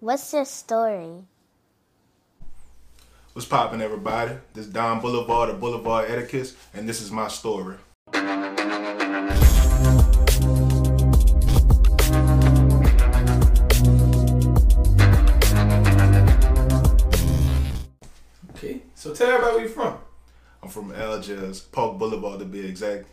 What's 0.00 0.32
your 0.32 0.44
story? 0.44 1.24
What's 3.32 3.46
poppin', 3.46 3.80
everybody? 3.80 4.32
This 4.54 4.66
is 4.66 4.72
Dom 4.72 5.00
Boulevard 5.00 5.50
of 5.50 5.60
Boulevard 5.60 6.10
Etiquette, 6.10 6.54
and 6.74 6.88
this 6.88 7.00
is 7.00 7.10
my 7.10 7.28
story. 7.28 7.76
Okay, 18.54 18.82
so 18.94 19.14
tell 19.14 19.28
everybody 19.30 19.52
where 19.54 19.60
you're 19.64 19.72
from. 19.72 19.98
I'm 20.62 20.68
from 20.68 20.92
Algiers, 20.92 21.60
Park 21.60 21.98
Boulevard 21.98 22.38
to 22.40 22.44
be 22.44 22.66
exact. 22.66 23.06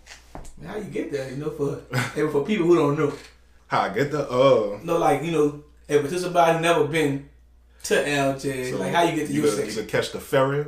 Man, 0.58 0.70
how 0.70 0.78
you 0.78 0.84
get 0.86 1.12
there? 1.12 1.30
You 1.30 1.38
know, 1.38 1.50
for 1.52 1.76
for 2.32 2.44
people 2.44 2.68
who 2.68 2.76
don't 2.76 2.98
know, 3.00 3.14
How 3.68 3.82
I 3.82 3.90
get 3.90 4.12
there? 4.12 4.30
uh 4.30 4.80
no, 4.84 4.98
like 4.98 5.24
you 5.24 5.32
know, 5.32 5.64
if 5.88 6.12
it's 6.12 6.22
somebody 6.22 6.60
never 6.60 6.86
been 6.86 7.30
to 7.84 8.10
Algiers, 8.10 8.74
like 8.74 8.94
how 8.94 9.04
you 9.04 9.16
get 9.16 9.28
to 9.28 9.34
you 9.34 9.44
your 9.44 9.56
could, 9.56 9.68
you 9.68 9.74
could 9.74 9.88
catch 9.88 10.12
the 10.12 10.20
ferry, 10.20 10.66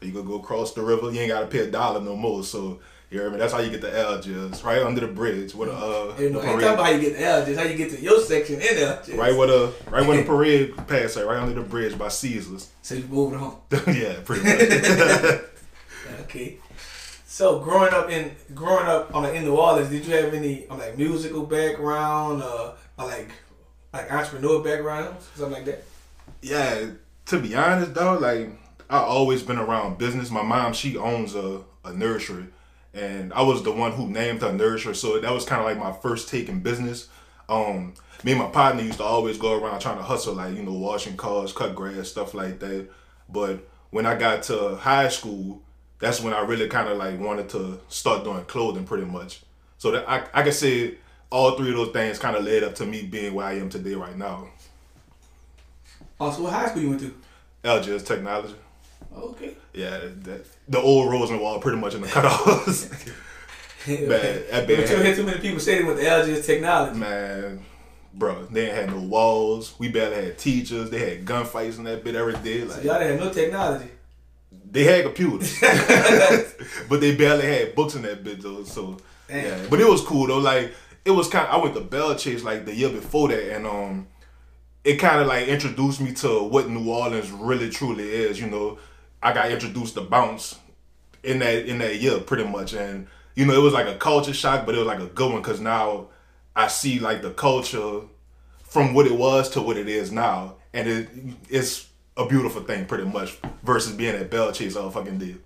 you 0.00 0.12
could 0.12 0.26
go 0.26 0.36
across 0.36 0.74
the 0.74 0.82
river, 0.82 1.10
you 1.10 1.20
ain't 1.20 1.30
gotta 1.30 1.46
pay 1.46 1.60
a 1.60 1.70
dollar 1.70 2.00
no 2.00 2.16
more. 2.16 2.42
So 2.42 2.80
you 3.10 3.20
hear 3.20 3.30
me? 3.30 3.38
That's 3.38 3.52
how 3.52 3.60
you 3.60 3.70
get 3.70 3.80
to 3.82 3.98
Algiers, 3.98 4.64
right 4.64 4.82
under 4.82 5.00
the 5.00 5.06
bridge 5.06 5.54
with 5.54 5.68
a 5.68 5.72
uh 5.72 6.16
You 6.18 6.30
know, 6.30 6.40
the 6.40 6.48
ain't 6.50 6.62
about 6.62 6.84
how 6.84 6.90
you 6.90 7.00
get 7.00 7.16
to 7.16 7.24
Algiers, 7.24 7.58
how 7.58 7.64
you 7.64 7.76
get 7.76 7.90
to 7.90 8.00
your 8.00 8.20
section 8.20 8.60
in 8.60 8.78
Algiers. 8.82 9.16
right 9.16 9.36
where 9.36 9.46
the 9.46 9.72
right 9.90 10.06
when 10.06 10.18
the 10.18 10.22
parade 10.26 10.76
pass, 10.88 11.16
like 11.16 11.26
right 11.26 11.38
under 11.38 11.54
the 11.54 11.60
bridge 11.68 11.96
by 11.96 12.08
Caesars. 12.08 12.70
So 12.82 12.96
you 12.96 13.04
moving 13.04 13.38
home. 13.38 13.58
yeah, 13.86 14.16
pretty 14.24 14.42
much. 14.44 15.40
Okay. 16.22 16.58
So 17.26 17.58
growing 17.60 17.92
up 17.92 18.10
in 18.10 18.30
growing 18.54 18.86
up 18.86 19.14
on 19.14 19.24
in 19.34 19.44
New 19.44 19.56
Orleans, 19.56 19.90
did 19.90 20.06
you 20.06 20.14
have 20.14 20.32
any 20.32 20.66
like 20.68 20.96
musical 20.96 21.44
background, 21.44 22.42
uh, 22.42 22.72
or 22.98 23.06
like 23.06 23.30
like 23.96 24.12
entrepreneur 24.12 24.62
background, 24.62 25.16
something 25.34 25.52
like 25.52 25.64
that? 25.64 25.84
yeah, 26.42 26.90
to 27.26 27.40
be 27.40 27.54
honest 27.54 27.94
though, 27.94 28.18
like 28.18 28.50
I 28.88 28.98
always 28.98 29.42
been 29.42 29.58
around 29.58 29.98
business. 29.98 30.30
My 30.30 30.42
mom, 30.42 30.72
she 30.72 30.96
owns 30.96 31.34
a, 31.34 31.62
a 31.84 31.92
nursery, 31.92 32.46
and 32.94 33.32
I 33.32 33.42
was 33.42 33.62
the 33.62 33.72
one 33.72 33.92
who 33.92 34.08
named 34.08 34.42
her 34.42 34.52
nursery, 34.52 34.94
so 34.94 35.18
that 35.18 35.32
was 35.32 35.44
kind 35.44 35.60
of 35.60 35.66
like 35.66 35.78
my 35.78 35.92
first 36.00 36.28
take 36.28 36.48
in 36.48 36.60
business. 36.60 37.08
Um, 37.48 37.94
me 38.24 38.32
and 38.32 38.40
my 38.40 38.48
partner 38.48 38.82
used 38.82 38.98
to 38.98 39.04
always 39.04 39.38
go 39.38 39.60
around 39.60 39.80
trying 39.80 39.98
to 39.98 40.02
hustle, 40.02 40.34
like 40.34 40.54
you 40.54 40.62
know, 40.62 40.72
washing 40.72 41.16
cars, 41.16 41.52
cut 41.52 41.74
grass, 41.74 42.08
stuff 42.08 42.34
like 42.34 42.58
that. 42.60 42.88
But 43.28 43.66
when 43.90 44.06
I 44.06 44.16
got 44.16 44.44
to 44.44 44.76
high 44.76 45.08
school, 45.08 45.62
that's 45.98 46.20
when 46.20 46.32
I 46.32 46.40
really 46.40 46.68
kind 46.68 46.88
of 46.88 46.98
like 46.98 47.18
wanted 47.18 47.48
to 47.50 47.80
start 47.88 48.24
doing 48.24 48.44
clothing, 48.44 48.84
pretty 48.84 49.06
much. 49.06 49.42
So 49.78 49.90
that 49.90 50.08
I 50.08 50.24
I 50.32 50.42
can 50.42 50.52
say 50.52 50.94
all 51.30 51.52
three 51.56 51.70
of 51.70 51.76
those 51.76 51.90
things 51.92 52.18
kind 52.18 52.36
of 52.36 52.44
led 52.44 52.64
up 52.64 52.74
to 52.76 52.86
me 52.86 53.02
being 53.02 53.34
where 53.34 53.46
I 53.46 53.54
am 53.54 53.68
today, 53.68 53.94
right 53.94 54.16
now. 54.16 54.48
Oh, 56.20 56.26
also, 56.26 56.42
what 56.42 56.52
high 56.52 56.68
school 56.68 56.82
you 56.82 56.88
went 56.90 57.00
to? 57.02 57.14
Algiers 57.64 58.02
Technology. 58.04 58.54
Okay. 59.16 59.56
Yeah, 59.74 59.98
that, 60.22 60.46
the 60.68 60.80
old 60.80 61.10
Rosenwald 61.10 61.62
pretty 61.62 61.78
much 61.78 61.94
in 61.94 62.00
the 62.02 62.06
cutoffs. 62.06 62.88
Bad, 63.86 64.08
that 64.08 64.66
But 64.66 64.66
bad. 64.66 64.90
you 64.90 64.96
hear 64.96 65.14
too 65.14 65.22
many 65.24 65.38
people 65.38 65.60
say 65.60 65.82
went 65.84 65.98
to 66.00 66.08
Algiers 66.08 66.44
Technology. 66.44 66.98
Man, 66.98 67.64
bro, 68.14 68.44
they 68.46 68.66
ain't 68.68 68.74
had 68.76 68.90
no 68.90 69.00
walls. 69.00 69.74
We 69.78 69.88
barely 69.88 70.16
had 70.24 70.38
teachers. 70.38 70.90
They 70.90 70.98
had 71.16 71.24
gunfights 71.24 71.78
in 71.78 71.84
that 71.84 72.02
bit 72.02 72.14
every 72.16 72.34
day. 72.34 72.64
Like 72.64 72.82
Y'all 72.82 72.98
didn't 72.98 73.18
have 73.18 73.26
no 73.28 73.32
technology. 73.32 73.88
they 74.72 74.82
had 74.84 75.04
computers, 75.04 75.60
but 76.88 77.00
they 77.00 77.14
barely 77.14 77.46
had 77.46 77.74
books 77.76 77.94
in 77.94 78.02
that 78.02 78.24
bit 78.24 78.42
though. 78.42 78.64
So 78.64 78.96
Damn. 79.28 79.44
yeah, 79.44 79.66
but 79.70 79.80
it 79.80 79.88
was 79.88 80.00
cool 80.02 80.26
though. 80.26 80.38
Like 80.38 80.74
it 81.06 81.12
was 81.12 81.28
kind. 81.28 81.46
Of, 81.46 81.54
I 81.54 81.62
went 81.62 81.74
to 81.76 81.80
Belle 81.80 82.16
Chasse 82.16 82.42
like 82.42 82.66
the 82.66 82.74
year 82.74 82.90
before 82.90 83.28
that, 83.28 83.54
and 83.54 83.66
um, 83.66 84.08
it 84.84 84.96
kind 84.96 85.20
of 85.20 85.28
like 85.28 85.46
introduced 85.46 86.00
me 86.00 86.12
to 86.14 86.42
what 86.42 86.68
New 86.68 86.90
Orleans 86.90 87.30
really 87.30 87.70
truly 87.70 88.10
is. 88.10 88.40
You 88.40 88.50
know, 88.50 88.78
I 89.22 89.32
got 89.32 89.50
introduced 89.50 89.94
to 89.94 90.00
bounce 90.00 90.58
in 91.22 91.38
that 91.38 91.66
in 91.66 91.78
that 91.78 91.96
year 92.00 92.18
pretty 92.18 92.44
much, 92.44 92.74
and 92.74 93.06
you 93.36 93.46
know 93.46 93.54
it 93.54 93.62
was 93.62 93.72
like 93.72 93.86
a 93.86 93.96
culture 93.96 94.34
shock, 94.34 94.66
but 94.66 94.74
it 94.74 94.78
was 94.78 94.86
like 94.88 95.00
a 95.00 95.06
good 95.06 95.32
one 95.32 95.42
because 95.42 95.60
now 95.60 96.08
I 96.56 96.66
see 96.66 96.98
like 96.98 97.22
the 97.22 97.30
culture 97.30 98.00
from 98.64 98.92
what 98.92 99.06
it 99.06 99.16
was 99.16 99.48
to 99.50 99.62
what 99.62 99.76
it 99.76 99.88
is 99.88 100.10
now, 100.10 100.56
and 100.74 100.88
it 100.88 101.08
it's 101.48 101.88
a 102.16 102.26
beautiful 102.26 102.62
thing 102.62 102.84
pretty 102.86 103.04
much 103.04 103.38
versus 103.62 103.92
being 103.92 104.16
at 104.16 104.28
Belle 104.28 104.50
Chasse 104.50 104.74
all 104.74 104.90
fucking 104.90 105.18
day. 105.18 105.36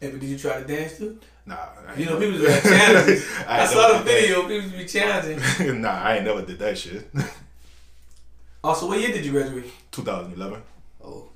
But 0.00 0.20
did 0.20 0.24
you 0.24 0.38
try 0.38 0.62
to 0.62 0.66
dance 0.66 0.96
too? 0.96 1.18
Nah, 1.46 1.56
You 1.96 2.06
know, 2.06 2.18
never- 2.18 2.32
people 2.32 2.38
just 2.46 2.66
have 2.66 2.78
challenges. 2.80 3.26
I 3.46 3.60
I, 3.62 3.66
saw 3.66 3.88
the 3.92 3.98
did 3.98 4.06
that. 4.06 4.20
video. 4.20 4.48
People 4.48 4.78
be 4.78 4.84
challenging. 4.84 5.80
nah, 5.80 6.02
I 6.02 6.16
ain't 6.16 6.24
never 6.24 6.42
did 6.42 6.58
that 6.58 6.76
shit. 6.78 7.08
Also, 8.64 8.88
what 8.88 8.98
year 8.98 9.12
did 9.12 9.24
you 9.24 9.30
graduate? 9.30 9.70
2011. 9.92 10.60
Oh, 11.04 11.28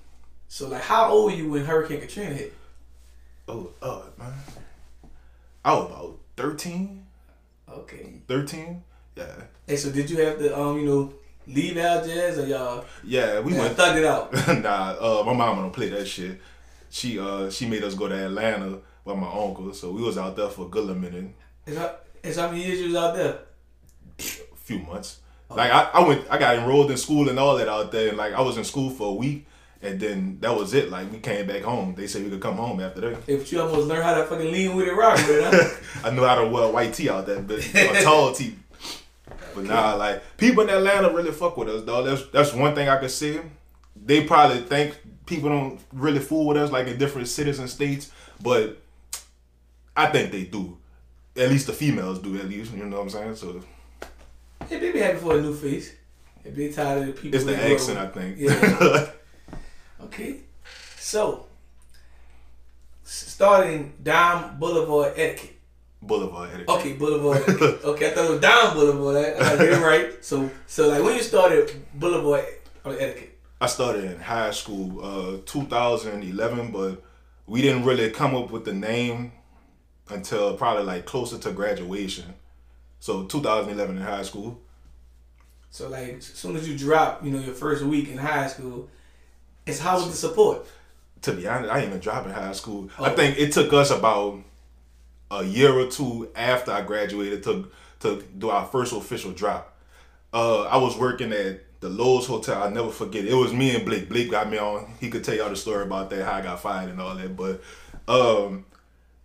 so 0.48 0.68
like, 0.68 0.82
how 0.82 1.10
old 1.10 1.30
were 1.30 1.38
you 1.38 1.48
when 1.50 1.64
Hurricane 1.64 2.00
Katrina 2.00 2.34
hit? 2.34 2.52
Oh, 3.46 3.70
uh, 3.80 4.02
man. 4.18 4.32
I 5.64 5.74
was 5.74 5.86
about 5.90 6.18
13, 6.36 7.06
Okay. 7.70 8.14
13. 8.26 8.82
Yeah. 9.16 9.26
Hey, 9.64 9.76
so 9.76 9.92
did 9.92 10.10
you 10.10 10.16
have 10.24 10.38
to, 10.40 10.58
um, 10.58 10.80
you 10.80 10.86
know, 10.86 11.14
leave 11.46 11.76
Algiers 11.78 12.38
or 12.38 12.46
y'all 12.46 12.84
Yeah, 13.04 13.38
we 13.38 13.52
yeah, 13.54 13.60
went. 13.60 13.76
thugged 13.76 13.96
it 13.98 14.04
out? 14.04 14.32
nah, 14.62 14.96
uh, 14.98 15.22
my 15.24 15.32
mama 15.32 15.62
don't 15.62 15.72
play 15.72 15.88
that 15.90 16.08
shit. 16.08 16.40
She 16.88 17.20
uh 17.20 17.48
she 17.48 17.66
made 17.68 17.84
us 17.84 17.94
go 17.94 18.08
to 18.08 18.14
Atlanta 18.26 18.78
with 19.04 19.16
my 19.16 19.26
uncle, 19.28 19.72
so 19.72 19.90
we 19.92 20.02
was 20.02 20.18
out 20.18 20.36
there 20.36 20.48
for 20.48 20.66
a 20.66 20.68
good 20.68 20.96
minute, 20.96 21.32
Is 21.66 21.76
how, 21.76 21.94
is 22.22 22.36
how 22.36 22.50
many 22.50 22.64
years 22.64 22.80
you 22.80 22.86
was 22.86 22.96
out 22.96 23.14
there? 23.14 23.38
a 24.18 24.56
few 24.56 24.78
months. 24.80 25.20
Oh. 25.50 25.54
Like 25.56 25.72
I, 25.72 25.90
I 25.94 26.06
went, 26.06 26.24
I 26.30 26.38
got 26.38 26.56
enrolled 26.56 26.90
in 26.90 26.96
school 26.96 27.28
and 27.28 27.38
all 27.38 27.56
that 27.56 27.68
out 27.68 27.90
there, 27.92 28.08
and 28.08 28.16
like 28.18 28.34
I 28.34 28.40
was 28.40 28.56
in 28.56 28.64
school 28.64 28.90
for 28.90 29.08
a 29.08 29.14
week, 29.14 29.46
and 29.82 29.98
then 29.98 30.38
that 30.40 30.54
was 30.54 30.74
it. 30.74 30.90
Like 30.90 31.10
we 31.10 31.18
came 31.18 31.46
back 31.46 31.62
home. 31.62 31.94
They 31.96 32.06
said 32.06 32.22
we 32.22 32.30
could 32.30 32.40
come 32.40 32.56
home 32.56 32.80
after 32.80 33.00
that. 33.00 33.18
If 33.26 33.50
you 33.50 33.60
almost 33.60 33.88
learned 33.88 34.04
how 34.04 34.14
to 34.14 34.26
fucking 34.26 34.52
lean 34.52 34.76
with 34.76 34.86
it, 34.86 34.92
rock 34.92 35.16
with 35.16 35.30
it, 35.30 35.44
huh? 36.02 36.08
I 36.08 36.10
knew 36.10 36.22
how 36.22 36.36
to 36.36 36.48
wear 36.48 36.68
white 36.70 36.94
tee 36.94 37.08
out 37.08 37.26
there, 37.26 37.40
but 37.40 37.58
a 37.74 38.02
tall 38.02 38.32
tee. 38.32 38.56
But 39.54 39.64
nah, 39.64 39.94
like 39.94 40.22
people 40.36 40.62
in 40.62 40.70
Atlanta 40.70 41.12
really 41.12 41.32
fuck 41.32 41.56
with 41.56 41.68
us, 41.68 41.82
dog. 41.82 42.04
That's 42.04 42.26
that's 42.28 42.52
one 42.52 42.74
thing 42.74 42.88
I 42.88 42.98
could 42.98 43.10
say. 43.10 43.40
They 43.96 44.24
probably 44.24 44.60
think 44.60 44.98
people 45.26 45.48
don't 45.48 45.80
really 45.92 46.20
fool 46.20 46.46
with 46.46 46.56
us 46.58 46.70
like 46.70 46.86
in 46.86 46.98
different 46.98 47.26
cities 47.28 47.58
and 47.58 47.68
states, 47.68 48.12
but 48.42 48.80
I 50.00 50.06
think 50.10 50.32
they 50.32 50.44
do. 50.44 50.78
At 51.36 51.50
least 51.50 51.66
the 51.66 51.72
females 51.72 52.18
do. 52.20 52.36
At 52.38 52.48
least 52.48 52.72
you 52.72 52.84
know 52.84 52.96
what 52.96 53.02
I'm 53.02 53.10
saying. 53.10 53.36
So 53.36 53.62
hey, 54.68 54.78
they 54.78 54.92
be 54.92 54.98
happy 54.98 55.18
for 55.18 55.36
a 55.36 55.42
new 55.42 55.54
face. 55.54 55.94
They 56.42 56.50
be 56.50 56.72
tired 56.72 57.02
of 57.02 57.06
the 57.08 57.12
people. 57.12 57.36
it's 57.36 57.44
the 57.44 57.72
accent, 57.72 57.98
I 57.98 58.06
think. 58.06 58.38
Yeah. 58.38 59.10
Okay. 60.02 60.40
So, 60.98 61.46
starting 63.04 63.92
Dime 64.02 64.58
Boulevard 64.58 65.12
Etiquette. 65.14 65.56
Boulevard 66.02 66.48
etiquette. 66.54 66.68
Okay, 66.70 66.92
Boulevard. 66.94 67.42
Etiquette. 67.46 67.84
okay, 67.84 68.06
I 68.06 68.10
thought 68.14 68.24
it 68.24 68.30
was 68.30 68.40
Dime 68.40 68.74
Boulevard. 68.74 69.16
I, 69.16 69.52
I 69.52 69.56
got 69.56 69.60
it 69.60 69.82
right. 69.84 70.24
So, 70.24 70.50
so 70.66 70.88
like 70.88 71.02
when 71.02 71.14
you 71.16 71.22
started 71.22 71.70
Boulevard 71.94 72.46
Etiquette. 72.86 73.38
I 73.60 73.66
started 73.66 74.04
in 74.04 74.18
high 74.20 74.52
school, 74.52 75.04
uh, 75.04 75.38
2011, 75.44 76.72
but 76.72 77.02
we 77.46 77.60
didn't 77.60 77.84
really 77.84 78.10
come 78.10 78.34
up 78.34 78.50
with 78.50 78.64
the 78.64 78.72
name 78.72 79.32
until 80.10 80.56
probably 80.56 80.84
like 80.84 81.06
closer 81.06 81.38
to 81.38 81.52
graduation. 81.52 82.34
So 83.00 83.24
2011 83.24 83.96
in 83.96 84.02
high 84.02 84.22
school. 84.22 84.60
So 85.70 85.88
like 85.88 86.18
as 86.18 86.26
soon 86.26 86.56
as 86.56 86.68
you 86.68 86.76
drop, 86.76 87.24
you 87.24 87.30
know, 87.30 87.38
your 87.40 87.54
first 87.54 87.82
week 87.82 88.08
in 88.08 88.18
high 88.18 88.48
school, 88.48 88.88
it's 89.66 89.78
how 89.78 89.96
was 89.96 90.10
the 90.10 90.16
support? 90.16 90.66
To 91.22 91.32
be 91.32 91.46
honest, 91.46 91.70
I 91.70 91.76
didn't 91.80 91.90
even 91.90 92.00
drop 92.00 92.26
in 92.26 92.32
high 92.32 92.52
school. 92.52 92.90
Oh. 92.98 93.04
I 93.04 93.10
think 93.10 93.38
it 93.38 93.52
took 93.52 93.72
us 93.72 93.90
about 93.90 94.42
a 95.30 95.44
year 95.44 95.72
or 95.72 95.86
two 95.86 96.30
after 96.34 96.72
I 96.72 96.82
graduated 96.82 97.42
to 97.44 97.70
to 98.00 98.22
do 98.38 98.50
our 98.50 98.66
first 98.66 98.92
official 98.92 99.32
drop. 99.32 99.76
Uh, 100.32 100.62
I 100.62 100.78
was 100.78 100.96
working 100.96 101.32
at 101.32 101.60
the 101.80 101.88
Lowe's 101.88 102.26
Hotel. 102.26 102.62
I'll 102.62 102.70
never 102.70 102.90
forget. 102.90 103.24
It 103.24 103.34
was 103.34 103.52
me 103.52 103.74
and 103.74 103.84
Blake. 103.84 104.08
Blake 104.08 104.30
got 104.30 104.50
me 104.50 104.58
on. 104.58 104.92
He 105.00 105.10
could 105.10 105.24
tell 105.24 105.34
y'all 105.34 105.50
the 105.50 105.56
story 105.56 105.84
about 105.84 106.10
that, 106.10 106.24
how 106.24 106.32
I 106.32 106.42
got 106.42 106.60
fired 106.60 106.90
and 106.90 107.00
all 107.00 107.14
that. 107.14 107.36
But 107.36 107.62
um, 108.08 108.64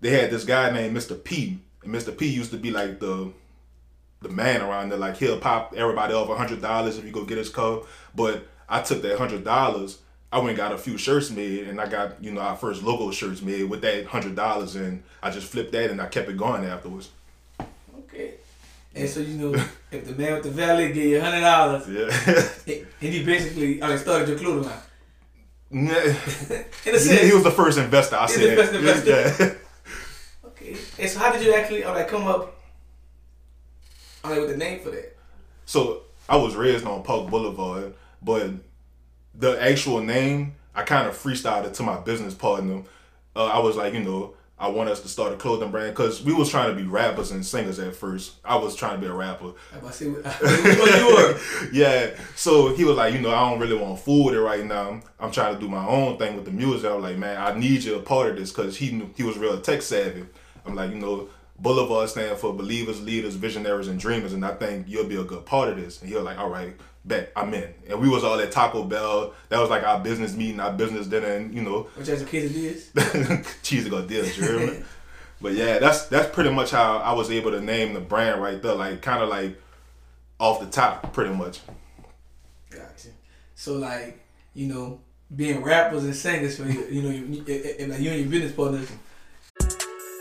they 0.05 0.11
had 0.11 0.29
this 0.29 0.45
guy 0.45 0.69
named 0.69 0.95
Mr. 0.95 1.21
P. 1.21 1.57
And 1.83 1.91
Mr. 1.93 2.15
P 2.15 2.27
used 2.27 2.51
to 2.51 2.57
be 2.57 2.69
like 2.69 2.99
the 2.99 3.31
the 4.21 4.29
man 4.29 4.61
around 4.61 4.89
there. 4.89 4.99
Like 4.99 5.17
he'll 5.17 5.39
pop 5.39 5.73
everybody 5.75 6.13
off 6.13 6.29
a 6.29 6.35
hundred 6.35 6.61
dollars 6.61 6.99
if 6.99 7.05
you 7.05 7.11
go 7.11 7.25
get 7.25 7.39
his 7.39 7.49
car. 7.49 7.81
But 8.13 8.47
I 8.69 8.81
took 8.81 9.01
that 9.01 9.17
hundred 9.17 9.43
dollars. 9.43 9.97
I 10.31 10.37
went 10.37 10.49
and 10.49 10.57
got 10.57 10.73
a 10.73 10.77
few 10.77 10.99
shirts 10.99 11.31
made, 11.31 11.67
and 11.67 11.81
I 11.81 11.87
got 11.87 12.23
you 12.23 12.31
know 12.31 12.41
our 12.41 12.55
first 12.55 12.83
logo 12.83 13.09
shirts 13.09 13.41
made 13.41 13.63
with 13.63 13.81
that 13.81 14.05
hundred 14.05 14.35
dollars, 14.35 14.75
and 14.75 15.01
I 15.23 15.31
just 15.31 15.47
flipped 15.47 15.71
that, 15.71 15.89
and 15.89 15.99
I 15.99 16.05
kept 16.05 16.29
it 16.29 16.37
going 16.37 16.65
afterwards. 16.65 17.09
Okay. 17.97 18.35
And 18.93 19.09
so 19.09 19.21
you 19.21 19.37
know, 19.39 19.53
if 19.91 20.05
the 20.05 20.13
man 20.13 20.33
with 20.35 20.43
the 20.43 20.51
valet 20.51 20.91
gave 20.93 21.09
you 21.09 21.19
hundred 21.19 21.41
dollars, 21.41 21.89
Yeah. 21.89 22.75
and 23.01 23.13
he 23.13 23.23
basically, 23.23 23.81
I 23.81 23.89
mean, 23.89 23.97
started 23.97 24.29
your 24.29 24.37
clothing 24.37 24.69
line. 24.69 24.81
A 26.85 27.25
he, 27.25 27.33
was 27.33 27.43
the 27.43 27.51
first 27.51 27.79
investor. 27.79 28.17
I 28.17 28.27
said 28.27 28.55
the 28.55 28.63
first 28.63 28.73
investor. 28.75 29.43
Yeah. 29.43 29.55
And 30.97 31.09
so 31.09 31.19
how 31.19 31.31
did 31.31 31.43
you 31.43 31.53
actually, 31.53 31.83
uh, 31.83 31.93
like, 31.93 32.07
come 32.07 32.27
up, 32.27 32.55
I 34.23 34.29
mean, 34.29 34.41
with 34.41 34.49
the 34.49 34.57
name 34.57 34.79
for 34.79 34.91
that? 34.91 35.15
So 35.65 36.03
I 36.27 36.37
was 36.37 36.55
raised 36.55 36.85
on 36.85 37.03
Park 37.03 37.29
Boulevard, 37.29 37.93
but 38.21 38.51
the 39.33 39.61
actual 39.61 40.01
name 40.01 40.55
I 40.75 40.83
kind 40.83 41.07
of 41.07 41.15
freestyled 41.15 41.65
it 41.65 41.73
to 41.75 41.83
my 41.83 41.99
business 41.99 42.33
partner. 42.33 42.83
Uh, 43.35 43.45
I 43.45 43.59
was 43.59 43.75
like, 43.75 43.93
you 43.93 44.01
know, 44.01 44.33
I 44.57 44.69
want 44.69 44.89
us 44.89 45.01
to 45.01 45.09
start 45.09 45.33
a 45.33 45.35
clothing 45.35 45.71
brand 45.71 45.93
because 45.93 46.23
we 46.23 46.33
was 46.33 46.49
trying 46.49 46.69
to 46.69 46.81
be 46.81 46.87
rappers 46.87 47.31
and 47.31 47.45
singers 47.45 47.77
at 47.79 47.95
first. 47.95 48.35
I 48.43 48.55
was 48.55 48.75
trying 48.75 48.95
to 48.95 49.01
be 49.01 49.07
a 49.07 49.13
rapper. 49.13 49.53
To 49.73 49.91
say, 49.91 50.09
what 50.09 51.71
you 51.71 51.71
yeah. 51.73 52.11
So 52.35 52.73
he 52.73 52.85
was 52.85 52.95
like, 52.95 53.13
you 53.13 53.19
know, 53.19 53.31
I 53.31 53.49
don't 53.49 53.59
really 53.59 53.77
want 53.77 53.97
to 53.97 54.03
fool 54.03 54.25
with 54.25 54.35
it 54.35 54.39
right 54.39 54.65
now. 54.65 55.01
I'm 55.19 55.31
trying 55.31 55.55
to 55.55 55.59
do 55.59 55.67
my 55.67 55.85
own 55.85 56.17
thing 56.17 56.35
with 56.35 56.45
the 56.45 56.51
music. 56.51 56.89
I 56.89 56.95
was 56.95 57.03
like, 57.03 57.17
man, 57.17 57.39
I 57.39 57.57
need 57.57 57.83
you 57.83 57.95
a 57.95 58.01
part 58.01 58.29
of 58.29 58.37
this 58.37 58.51
because 58.51 58.77
he 58.77 58.91
knew 58.91 59.09
he 59.15 59.23
was 59.23 59.37
real 59.37 59.59
tech 59.59 59.81
savvy. 59.81 60.25
I'm 60.65 60.75
like, 60.75 60.91
you 60.91 60.97
know, 60.97 61.29
Boulevard 61.57 62.09
stand 62.09 62.37
for 62.37 62.53
believers, 62.53 63.01
leaders, 63.01 63.35
visionaries, 63.35 63.87
and 63.87 63.99
dreamers, 63.99 64.33
and 64.33 64.45
I 64.45 64.53
think 64.55 64.87
you'll 64.89 65.05
be 65.05 65.15
a 65.15 65.23
good 65.23 65.45
part 65.45 65.69
of 65.69 65.77
this. 65.77 66.01
And 66.01 66.13
was 66.13 66.23
like, 66.23 66.37
all 66.37 66.49
right, 66.49 66.75
bet 67.05 67.31
I'm 67.35 67.53
in. 67.53 67.73
And 67.87 68.01
we 68.01 68.09
was 68.09 68.23
all 68.23 68.39
at 68.39 68.51
Taco 68.51 68.83
Bell. 68.83 69.33
That 69.49 69.59
was 69.59 69.69
like 69.69 69.83
our 69.83 69.99
business 69.99 70.35
meeting, 70.35 70.59
our 70.59 70.73
business 70.73 71.07
dinner, 71.07 71.27
and 71.27 71.53
you 71.53 71.61
know, 71.61 71.83
Which 71.95 72.07
has 72.07 72.21
a 72.21 72.25
quesadillas? 72.25 73.55
cheesy 73.63 73.89
go 73.89 74.05
deals, 74.05 74.37
you 74.37 74.59
me? 74.59 74.83
But 75.41 75.53
yeah, 75.53 75.79
that's 75.79 76.05
that's 76.05 76.33
pretty 76.33 76.49
much 76.49 76.71
how 76.71 76.97
I 76.97 77.11
was 77.11 77.29
able 77.29 77.51
to 77.51 77.61
name 77.61 77.93
the 77.93 77.99
brand 77.99 78.41
right 78.41 78.61
there, 78.61 78.73
like 78.73 79.01
kind 79.01 79.21
of 79.21 79.29
like 79.29 79.61
off 80.39 80.61
the 80.61 80.65
top, 80.67 81.13
pretty 81.13 81.33
much. 81.35 81.59
Gotcha. 82.69 83.09
So 83.53 83.73
like, 83.73 84.23
you 84.53 84.67
know, 84.67 85.01
being 85.35 85.61
rappers 85.61 86.05
and 86.05 86.15
singers 86.15 86.57
for 86.57 86.65
you, 86.65 86.85
you 86.89 87.01
know, 87.01 87.09
you, 87.09 87.75
and 87.79 87.91
like 87.91 87.99
you 87.99 88.11
and 88.11 88.21
your 88.21 88.29
business 88.29 88.53
partners. 88.53 88.89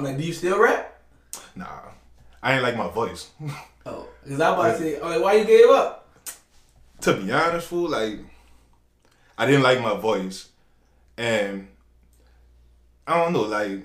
I'm 0.00 0.04
like, 0.04 0.18
do 0.18 0.24
you 0.24 0.32
still 0.32 0.58
rap? 0.58 0.98
Nah, 1.54 1.66
I 2.42 2.54
ain't 2.54 2.62
like 2.62 2.76
my 2.76 2.88
voice. 2.88 3.30
Oh, 3.86 4.06
because 4.22 4.38
I 4.38 4.52
about 4.52 4.72
to 4.72 4.78
say, 4.78 5.00
oh, 5.00 5.08
like, 5.08 5.22
why 5.22 5.32
you 5.36 5.44
gave 5.46 5.70
up? 5.70 6.00
to 7.00 7.14
be 7.14 7.32
honest, 7.32 7.68
fool, 7.68 7.88
like 7.88 8.18
I 9.38 9.46
didn't 9.46 9.62
like 9.62 9.80
my 9.80 9.94
voice, 9.96 10.50
and 11.16 11.68
I 13.06 13.16
don't 13.16 13.32
know, 13.32 13.42
like 13.42 13.80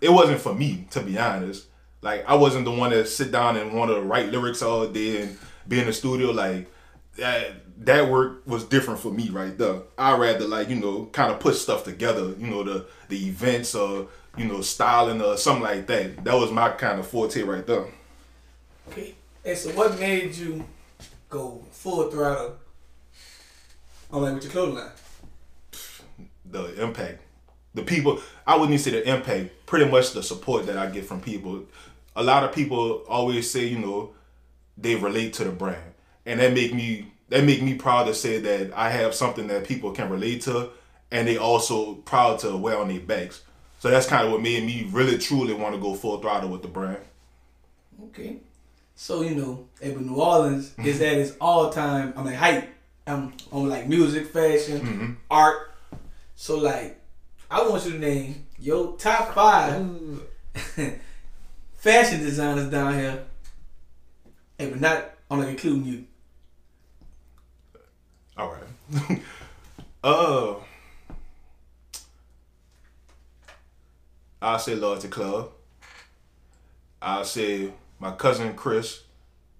it 0.00 0.10
wasn't 0.10 0.40
for 0.40 0.54
me. 0.54 0.86
To 0.90 1.00
be 1.00 1.18
honest, 1.18 1.66
like 2.02 2.24
I 2.28 2.34
wasn't 2.34 2.64
the 2.64 2.72
one 2.72 2.90
to 2.90 3.06
sit 3.06 3.30
down 3.30 3.56
and 3.56 3.72
want 3.72 3.90
to 3.90 4.00
write 4.00 4.30
lyrics 4.30 4.62
all 4.62 4.88
day 4.88 5.22
and 5.22 5.38
be 5.68 5.78
in 5.78 5.86
the 5.86 5.92
studio. 5.92 6.32
Like 6.32 6.68
that, 7.16 7.84
that 7.84 8.10
work 8.10 8.42
was 8.46 8.64
different 8.64 8.98
for 9.00 9.12
me 9.12 9.28
right 9.28 9.56
there. 9.56 9.82
I 9.96 10.16
rather 10.16 10.46
like 10.46 10.68
you 10.68 10.76
know 10.76 11.06
kind 11.12 11.32
of 11.32 11.38
put 11.40 11.54
stuff 11.54 11.84
together. 11.84 12.34
You 12.38 12.48
know 12.48 12.64
the 12.64 12.86
the 13.08 13.28
events 13.28 13.74
or 13.76 14.08
you 14.38 14.46
know 14.46 14.60
styling 14.60 15.20
or 15.20 15.36
something 15.36 15.62
like 15.62 15.86
that. 15.86 16.24
That 16.24 16.34
was 16.34 16.50
my 16.50 16.70
kind 16.70 17.00
of 17.00 17.06
forte 17.06 17.42
right 17.42 17.66
there. 17.66 17.86
Okay. 18.88 19.14
And 19.44 19.56
so 19.56 19.70
what 19.70 19.98
made 19.98 20.34
you 20.34 20.64
go 21.28 21.64
full 21.70 22.10
throttle 22.10 22.56
on 24.10 24.22
like 24.22 24.34
with 24.34 24.44
your 24.44 24.52
clothing 24.52 24.76
line? 24.76 24.90
the 26.50 26.82
impact. 26.82 27.20
The 27.74 27.82
people, 27.82 28.20
I 28.46 28.54
wouldn't 28.54 28.72
even 28.72 28.82
say 28.82 28.90
the 28.92 29.14
impact, 29.14 29.66
pretty 29.66 29.90
much 29.90 30.12
the 30.12 30.22
support 30.22 30.66
that 30.66 30.76
I 30.76 30.88
get 30.88 31.04
from 31.04 31.20
people. 31.20 31.64
A 32.16 32.22
lot 32.22 32.42
of 32.42 32.52
people 32.52 33.04
always 33.08 33.50
say, 33.50 33.66
you 33.66 33.78
know, 33.78 34.10
they 34.76 34.96
relate 34.96 35.34
to 35.34 35.44
the 35.44 35.50
brand. 35.50 35.92
And 36.26 36.40
that 36.40 36.52
make 36.52 36.74
me 36.74 37.12
that 37.28 37.44
make 37.44 37.62
me 37.62 37.74
proud 37.74 38.04
to 38.04 38.14
say 38.14 38.38
that 38.40 38.72
I 38.74 38.90
have 38.90 39.14
something 39.14 39.48
that 39.48 39.66
people 39.66 39.92
can 39.92 40.08
relate 40.08 40.42
to 40.42 40.70
and 41.10 41.28
they 41.28 41.36
also 41.36 41.94
proud 41.94 42.38
to 42.40 42.56
wear 42.56 42.78
on 42.78 42.88
their 42.88 43.00
backs. 43.00 43.42
So 43.78 43.90
that's 43.90 44.06
kind 44.06 44.26
of 44.26 44.32
what 44.32 44.42
made 44.42 44.64
me 44.64 44.88
really 44.90 45.18
truly 45.18 45.54
want 45.54 45.74
to 45.74 45.80
go 45.80 45.94
full 45.94 46.20
throttle 46.20 46.50
with 46.50 46.62
the 46.62 46.68
brand. 46.68 46.98
Okay. 48.06 48.38
So, 48.96 49.22
you 49.22 49.36
know, 49.36 49.68
but 49.80 50.00
New 50.00 50.16
Orleans 50.16 50.74
is 50.78 51.00
at 51.00 51.18
its 51.18 51.36
all 51.40 51.70
time, 51.70 52.12
I 52.16 52.22
mean, 52.22 52.34
height 52.34 52.68
um, 53.06 53.32
on 53.52 53.68
like 53.68 53.86
music, 53.88 54.26
fashion, 54.26 55.16
art. 55.30 55.72
So, 56.34 56.58
like, 56.58 57.00
I 57.50 57.62
want 57.68 57.84
you 57.86 57.92
to 57.92 57.98
name 57.98 58.46
your 58.58 58.96
top 58.96 59.34
five 59.34 60.20
fashion 61.76 62.20
designers 62.20 62.70
down 62.70 62.94
here, 62.94 63.24
and 64.58 64.70
but 64.72 64.80
not, 64.80 65.10
I'm 65.30 65.38
like 65.38 65.48
including 65.50 65.84
you. 65.84 66.04
All 68.36 68.52
right. 68.52 69.22
uh 70.04 70.54
I'll 74.40 74.58
say 74.58 74.74
Loyalty 74.74 75.08
Club. 75.08 75.50
I'll 77.00 77.24
say 77.24 77.72
my 77.98 78.12
cousin 78.12 78.54
Chris, 78.54 79.02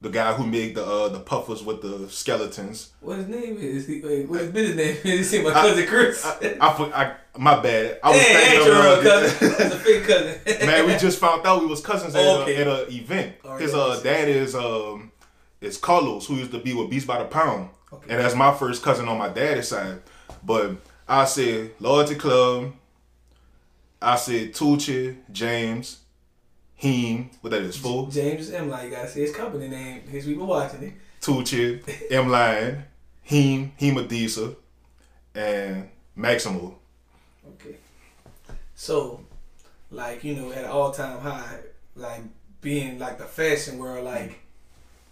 the 0.00 0.08
guy 0.10 0.32
who 0.34 0.46
made 0.46 0.74
the 0.74 0.84
uh, 0.84 1.08
the 1.08 1.20
puffers 1.20 1.62
with 1.62 1.82
the 1.82 2.08
skeletons. 2.08 2.90
What 3.00 3.18
his 3.18 3.28
name 3.28 3.56
is? 3.58 3.86
He, 3.86 4.00
wait, 4.00 4.28
what 4.28 4.40
his 4.40 4.50
business 4.50 4.76
name 4.76 4.96
is? 4.96 5.02
He 5.04 5.22
said 5.38 5.44
my 5.44 5.52
cousin 5.52 5.86
Chris. 5.86 6.24
I, 6.24 6.56
I, 6.60 7.02
I- 7.04 7.14
my 7.36 7.60
bad. 7.60 8.00
I 8.02 8.10
was 8.10 8.18
Hey, 8.20 8.34
thinking 8.34 8.66
your 8.66 8.82
real 8.82 9.02
cousin. 9.02 9.48
That's 9.58 9.74
a 9.74 9.78
fake 9.78 10.04
cousin. 10.08 10.40
Man, 10.66 10.86
we 10.88 10.96
just 10.96 11.20
found 11.20 11.46
out 11.46 11.60
we 11.60 11.66
was 11.68 11.80
cousins 11.80 12.16
at 12.16 12.24
Okay. 12.40 12.56
a, 12.56 12.60
at 12.62 12.66
a 12.66 12.92
event. 12.92 13.36
Oh, 13.44 13.56
His 13.56 13.74
uh 13.74 14.00
dad 14.02 14.28
is 14.28 14.56
um 14.56 15.12
is 15.60 15.76
Carlos, 15.76 16.26
who 16.26 16.34
used 16.34 16.50
to 16.50 16.58
be 16.58 16.74
with 16.74 16.90
Beats 16.90 17.04
by 17.04 17.18
the 17.20 17.26
Pound, 17.26 17.68
Okay. 17.92 18.06
and 18.12 18.20
that's 18.20 18.34
my 18.34 18.52
first 18.52 18.82
cousin 18.82 19.06
on 19.08 19.18
my 19.18 19.28
daddy's 19.28 19.68
side. 19.68 20.00
But 20.44 20.72
I 21.08 21.24
said 21.26 21.72
Loyalty 21.78 22.16
Club. 22.16 22.72
I 24.00 24.16
said 24.16 24.52
Tucci, 24.52 25.16
James, 25.32 26.00
Heem, 26.76 27.30
what 27.40 27.50
that 27.50 27.62
is, 27.62 27.76
fool. 27.76 28.06
James 28.06 28.50
M. 28.50 28.70
Like 28.70 28.84
you 28.84 28.90
gotta 28.90 29.08
say 29.08 29.22
his 29.22 29.34
company 29.34 29.68
name 29.68 30.02
because 30.06 30.26
we 30.26 30.34
were 30.34 30.44
watching 30.44 30.82
it. 30.84 30.92
Tucci, 31.20 31.82
M 32.12 32.28
Line, 32.28 32.84
Heem, 33.22 33.72
Hemadisa, 33.80 34.54
and 35.34 35.88
Maximal. 36.16 36.74
Okay. 37.54 37.76
So, 38.76 39.20
like 39.90 40.22
you 40.22 40.36
know, 40.36 40.52
at 40.52 40.64
an 40.64 40.70
all 40.70 40.92
time 40.92 41.18
high, 41.18 41.58
like 41.96 42.22
being 42.60 42.98
like 42.98 43.18
the 43.18 43.24
fashion 43.24 43.78
world, 43.78 44.04
like. 44.04 44.38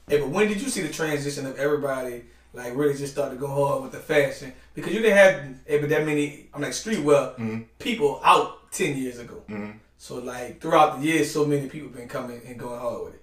Hey, 0.09 0.21
but 0.21 0.29
when 0.29 0.47
did 0.47 0.63
you 0.63 0.69
see 0.69 0.83
the 0.83 0.93
transition 0.93 1.47
of 1.47 1.59
everybody 1.59 2.23
like 2.53 2.77
really 2.77 2.97
just 2.97 3.13
started 3.13 3.35
to 3.35 3.41
go 3.41 3.49
hard 3.49 3.83
with 3.83 3.91
the 3.91 3.99
fashion? 3.99 4.53
Because 4.73 4.95
you 4.95 5.01
didn't 5.01 5.17
have 5.17 5.81
but 5.81 5.89
that 5.89 6.07
many 6.07 6.47
I'm 6.55 6.63
like 6.63 6.71
streetwear 6.71 7.35
mm-hmm. 7.35 7.63
people 7.81 8.21
out 8.25 8.66
ten 8.77 8.97
years 8.97 9.19
ago. 9.19 9.43
Mm-hmm. 9.49 9.79
So 9.99 10.17
like 10.19 10.61
throughout 10.61 11.01
the 11.01 11.07
years, 11.07 11.31
so 11.31 11.45
many 11.47 11.69
people 11.69 11.89
been 11.89 12.09
coming 12.09 12.41
and 12.47 12.59
going 12.59 12.81
hard 12.81 13.05
with 13.05 13.15
it. 13.15 13.23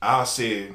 I 0.00 0.24
said 0.24 0.74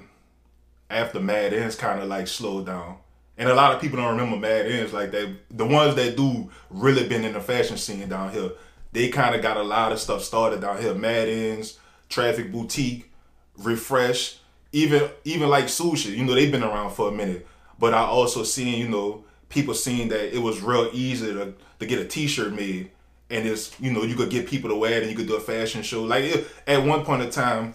after 0.90 1.20
Mad 1.20 1.54
Ends 1.54 1.76
kind 1.76 2.02
of 2.02 2.08
like 2.08 2.28
slowed 2.28 2.66
down, 2.66 2.98
And 3.38 3.50
a 3.50 3.54
lot 3.54 3.74
of 3.76 3.82
people 3.82 3.98
don't 3.98 4.18
remember 4.18 4.38
Mad 4.38 4.66
Ends 4.66 4.94
like 4.94 5.12
that. 5.12 5.30
The 5.52 5.66
ones 5.66 5.96
that 5.96 6.18
do 6.18 6.50
really 6.70 7.08
been 7.08 7.24
in 7.24 7.34
the 7.34 7.40
fashion 7.42 7.78
scene 7.78 8.10
down 8.10 8.32
here, 8.32 8.52
they 8.94 9.10
kind 9.10 9.36
of 9.36 9.42
got 9.44 9.58
a 9.58 9.64
lot 9.64 9.92
of 9.92 10.00
stuff 10.00 10.24
started 10.24 10.62
down 10.62 10.82
here. 10.82 10.96
Mad 10.96 11.30
Ends, 11.30 11.78
Traffic 12.10 12.52
Boutique, 12.52 13.12
Refresh, 13.58 14.40
even 14.72 15.10
even 15.24 15.50
like 15.50 15.66
sushi. 15.66 16.18
You 16.18 16.26
know, 16.26 16.34
they've 16.34 16.52
been 16.52 16.64
around 16.64 16.92
for 16.92 17.10
a 17.10 17.12
minute. 17.12 17.46
But 17.80 17.94
I 17.94 18.00
also 18.00 18.44
seen, 18.44 18.80
you 18.80 18.90
know, 18.90 19.24
people 19.50 19.76
seeing 19.76 20.08
that 20.10 20.36
it 20.36 20.40
was 20.40 20.62
real 20.62 20.90
easy 20.94 21.34
to, 21.34 21.54
to 21.80 21.86
get 21.86 22.00
a 22.00 22.06
T-shirt 22.06 22.54
made, 22.54 22.90
and 23.30 23.48
it's 23.48 23.78
you 23.80 23.92
know 23.92 24.04
you 24.04 24.16
could 24.16 24.30
get 24.30 24.48
people 24.48 24.70
to 24.70 24.76
wear 24.76 24.94
it, 24.94 25.04
and 25.04 25.12
you 25.12 25.18
could 25.18 25.28
do 25.28 25.36
a 25.36 25.40
fashion 25.40 25.82
show. 25.84 26.04
Like 26.04 26.24
it, 26.24 26.48
at 26.66 26.84
one 26.84 27.04
point 27.04 27.22
in 27.24 27.30
time, 27.30 27.74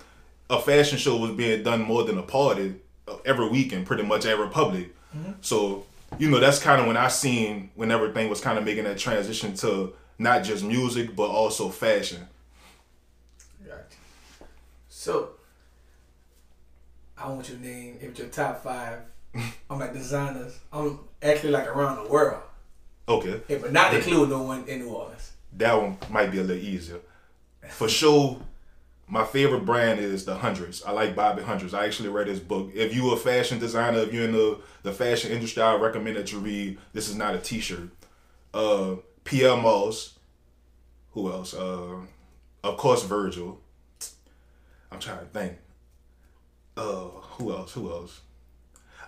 a 0.51 0.61
fashion 0.61 0.99
show 0.99 1.17
was 1.17 1.33
being 1.33 1.63
done 1.63 1.83
more 1.83 2.05
than 2.05 2.19
a 2.19 2.23
party 2.23 2.75
uh, 3.09 3.17
every 3.25 3.49
weekend, 3.49 3.87
pretty 3.87 4.03
much 4.03 4.27
at 4.27 4.39
Republic. 4.39 4.95
So 5.41 5.85
you 6.19 6.31
know 6.31 6.41
that's 6.41 6.59
kind 6.59 6.81
of 6.81 6.87
when 6.87 6.97
I 6.97 7.09
seen 7.09 7.71
when 7.75 7.91
everything 7.91 8.29
was 8.29 8.41
kind 8.41 8.59
of 8.59 8.65
making 8.65 8.85
that 8.85 8.99
transition 8.99 9.55
to 9.57 9.95
not 10.19 10.45
just 10.45 10.65
music 10.65 11.15
but 11.15 11.29
also 11.29 11.69
fashion. 11.69 12.27
Gotcha. 13.65 13.97
So, 14.89 15.31
I 17.19 17.29
want 17.29 17.49
you 17.49 17.57
to 17.57 17.63
name 17.63 17.99
if 18.01 18.19
your 18.19 18.29
top 18.29 18.63
five. 18.63 19.01
I'm 19.71 19.79
like 19.79 19.93
designers. 19.95 20.59
I'm 20.73 21.01
actually 21.23 21.51
like 21.51 21.67
around 21.67 22.05
the 22.05 22.11
world, 22.11 22.43
Okay, 23.09 23.41
yeah, 23.49 23.59
but 23.59 23.73
not 23.73 23.95
include 23.95 24.29
no 24.29 24.43
one 24.43 24.65
in 24.69 24.81
New 24.81 24.91
Orleans. 24.91 25.32
That 25.57 25.75
one 25.75 25.99
might 26.11 26.31
be 26.31 26.39
a 26.39 26.43
little 26.43 26.63
easier. 26.63 27.01
For 27.69 27.89
sure, 27.89 28.41
my 29.07 29.25
favorite 29.25 29.65
brand 29.65 30.01
is 30.01 30.25
the 30.25 30.35
Hundreds. 30.35 30.83
I 30.83 30.93
like 30.93 31.15
Bobby 31.15 31.43
Hundreds. 31.43 31.75
I 31.75 31.85
actually 31.85 32.09
read 32.09 32.29
his 32.29 32.41
book. 32.41 32.71
If 32.75 32.95
you 32.95 33.13
a 33.13 33.17
fashion 33.17 33.59
designer, 33.59 33.99
if 33.99 34.13
you're 34.13 34.25
in 34.25 34.33
the, 34.33 34.59
the 34.83 34.93
fashion 34.93 35.31
industry, 35.31 35.63
I 35.63 35.75
recommend 35.75 36.17
that 36.17 36.33
you 36.33 36.39
read 36.39 36.79
This 36.93 37.09
Is 37.09 37.17
Not 37.17 37.35
a 37.35 37.39
T-Shirt. 37.39 37.91
Uh, 38.55 38.97
P.L. 39.25 39.59
Moss. 39.59 40.19
Who 41.13 41.31
else? 41.31 41.53
Uh, 41.53 42.01
of 42.65 42.77
course, 42.79 43.05
Virgil. 43.05 43.61
I'm 44.91 44.99
trying 44.99 45.19
to 45.19 45.27
think. 45.27 45.59
Uh, 46.77 47.09
who 47.37 47.53
else? 47.53 47.73
Who 47.73 47.91
else? 47.91 48.21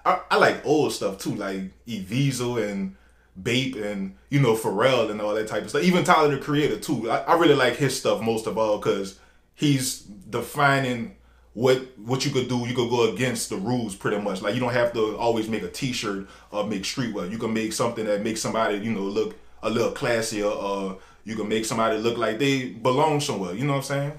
I, 0.05 0.21
I 0.31 0.37
like 0.37 0.67
old 0.67 0.93
stuff 0.93 1.19
too, 1.19 1.35
like 1.35 1.71
Evisu 1.87 2.63
and 2.71 2.97
Bape 3.41 3.77
and 3.77 4.17
you 4.31 4.41
know 4.41 4.55
Pharrell 4.55 5.11
and 5.11 5.21
all 5.21 5.35
that 5.35 5.49
type 5.49 5.65
of 5.65 5.71
stuff. 5.71 5.83
Even 5.83 6.05
Tyler 6.05 6.37
the 6.37 6.43
Creator 6.43 6.79
too. 6.79 7.11
I, 7.11 7.19
I 7.19 7.39
really 7.39 7.55
like 7.55 7.77
his 7.77 7.99
stuff 7.99 8.21
most 8.21 8.47
of 8.47 8.57
all 8.57 8.79
because 8.79 9.19
he's 9.55 10.01
defining 10.01 11.17
what 11.53 11.99
what 11.99 12.25
you 12.25 12.31
could 12.31 12.49
do. 12.49 12.59
You 12.59 12.75
could 12.75 12.91
go 12.91 13.13
against 13.13 13.51
the 13.51 13.57
rules 13.57 13.95
pretty 13.97 14.19
much. 14.19 14.43
Like 14.43 14.55
you 14.55 14.61
don't 14.61 14.73
have 14.73 14.93
to 14.93 15.17
always 15.17 15.49
make 15.49 15.63
a 15.63 15.71
T-shirt 15.71 16.29
or 16.51 16.67
make 16.67 16.83
streetwear. 16.83 17.31
You 17.31 17.39
can 17.39 17.53
make 17.53 17.73
something 17.73 18.05
that 18.05 18.23
makes 18.23 18.41
somebody 18.41 18.79
you 18.79 18.93
know 18.93 19.03
look 19.03 19.37
a 19.63 19.71
little 19.71 19.93
classier, 19.93 20.51
or 20.51 20.99
you 21.25 21.35
can 21.35 21.49
make 21.49 21.65
somebody 21.65 21.99
look 21.99 22.19
like 22.19 22.39
they 22.39 22.69
belong 22.69 23.21
somewhere. 23.21 23.55
You 23.55 23.65
know 23.65 23.73
what 23.73 23.79
I'm 23.79 23.83
saying? 23.83 24.13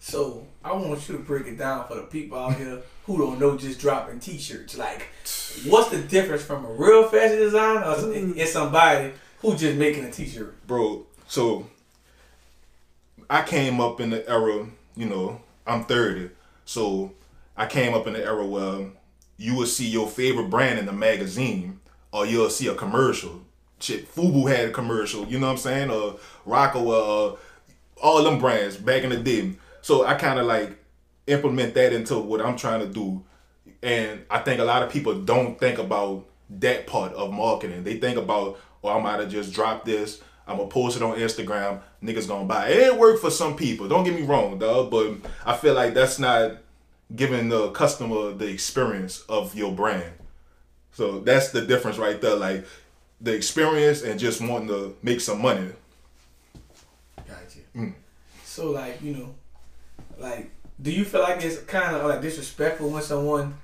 So 0.00 0.46
I 0.64 0.72
want 0.72 1.08
you 1.08 1.16
to 1.16 1.22
break 1.22 1.46
it 1.46 1.58
down 1.58 1.86
for 1.86 1.94
the 1.94 2.02
people 2.02 2.38
out 2.38 2.56
here 2.56 2.80
who 3.10 3.18
don't 3.18 3.40
know 3.40 3.56
just 3.56 3.80
dropping 3.80 4.20
t-shirts. 4.20 4.78
Like, 4.78 5.08
what's 5.66 5.90
the 5.90 5.98
difference 5.98 6.42
from 6.42 6.64
a 6.64 6.72
real 6.72 7.08
fashion 7.08 7.38
designer 7.38 7.84
or 7.84 8.12
and 8.12 8.38
somebody 8.48 9.12
who 9.40 9.56
just 9.56 9.76
making 9.76 10.04
a 10.04 10.12
t-shirt? 10.12 10.64
bro. 10.66 11.04
So 11.26 11.66
I 13.28 13.42
came 13.42 13.80
up 13.80 14.00
in 14.00 14.10
the 14.10 14.28
era, 14.28 14.66
you 14.96 15.06
know, 15.06 15.40
I'm 15.66 15.84
30, 15.84 16.30
so 16.64 17.12
I 17.56 17.66
came 17.66 17.94
up 17.94 18.06
in 18.06 18.12
the 18.12 18.24
era 18.24 18.46
where 18.46 18.90
you 19.36 19.56
would 19.56 19.68
see 19.68 19.88
your 19.88 20.06
favorite 20.06 20.50
brand 20.50 20.78
in 20.78 20.86
the 20.86 20.92
magazine, 20.92 21.80
or 22.12 22.26
you'll 22.26 22.50
see 22.50 22.68
a 22.68 22.74
commercial. 22.74 23.40
Shit, 23.80 24.12
Fubu 24.14 24.48
had 24.48 24.68
a 24.68 24.72
commercial, 24.72 25.26
you 25.26 25.40
know 25.40 25.46
what 25.46 25.52
I'm 25.52 25.58
saying? 25.58 25.90
Or 25.90 26.20
Rockwell, 26.44 26.92
uh, 26.92 27.36
all 28.00 28.22
them 28.22 28.38
brands 28.38 28.76
back 28.76 29.02
in 29.02 29.10
the 29.10 29.16
day. 29.16 29.54
So 29.82 30.04
I 30.04 30.14
kind 30.14 30.38
of 30.38 30.46
like 30.46 30.79
implement 31.26 31.74
that 31.74 31.92
into 31.92 32.18
what 32.18 32.40
I'm 32.40 32.56
trying 32.56 32.80
to 32.80 32.86
do. 32.86 33.24
And 33.82 34.24
I 34.30 34.38
think 34.38 34.60
a 34.60 34.64
lot 34.64 34.82
of 34.82 34.90
people 34.90 35.14
don't 35.20 35.58
think 35.58 35.78
about 35.78 36.26
that 36.58 36.86
part 36.86 37.12
of 37.12 37.32
marketing. 37.32 37.84
They 37.84 37.98
think 37.98 38.18
about, 38.18 38.58
oh, 38.82 38.88
I 38.88 39.00
might 39.00 39.20
have 39.20 39.30
just 39.30 39.52
dropped 39.52 39.86
this. 39.86 40.20
I'm 40.46 40.56
gonna 40.56 40.68
post 40.68 40.96
it 40.96 41.02
on 41.02 41.16
Instagram. 41.16 41.80
Niggas 42.02 42.26
gonna 42.26 42.44
buy 42.44 42.68
it. 42.68 42.78
It 42.78 42.98
worked 42.98 43.20
for 43.20 43.30
some 43.30 43.56
people. 43.56 43.86
Don't 43.86 44.04
get 44.04 44.14
me 44.14 44.22
wrong, 44.22 44.58
dog. 44.58 44.90
But 44.90 45.18
I 45.46 45.56
feel 45.56 45.74
like 45.74 45.94
that's 45.94 46.18
not 46.18 46.58
giving 47.14 47.48
the 47.48 47.70
customer 47.70 48.32
the 48.32 48.48
experience 48.48 49.20
of 49.28 49.54
your 49.54 49.72
brand. 49.72 50.12
So 50.92 51.20
that's 51.20 51.50
the 51.50 51.62
difference 51.62 51.98
right 51.98 52.20
there. 52.20 52.34
Like 52.34 52.66
the 53.20 53.32
experience 53.34 54.02
and 54.02 54.18
just 54.18 54.40
wanting 54.40 54.68
to 54.68 54.96
make 55.02 55.20
some 55.20 55.40
money. 55.40 55.70
Gotcha. 57.16 57.60
Mm. 57.76 57.94
So 58.44 58.70
like 58.72 59.00
you 59.02 59.14
know, 59.14 59.34
like 60.18 60.50
do 60.82 60.90
you 60.90 61.04
feel 61.04 61.22
like 61.22 61.42
it's 61.44 61.58
kind 61.62 61.94
of 61.94 62.06
like 62.06 62.22
disrespectful 62.22 62.90
when 62.90 63.02
someone 63.02 63.54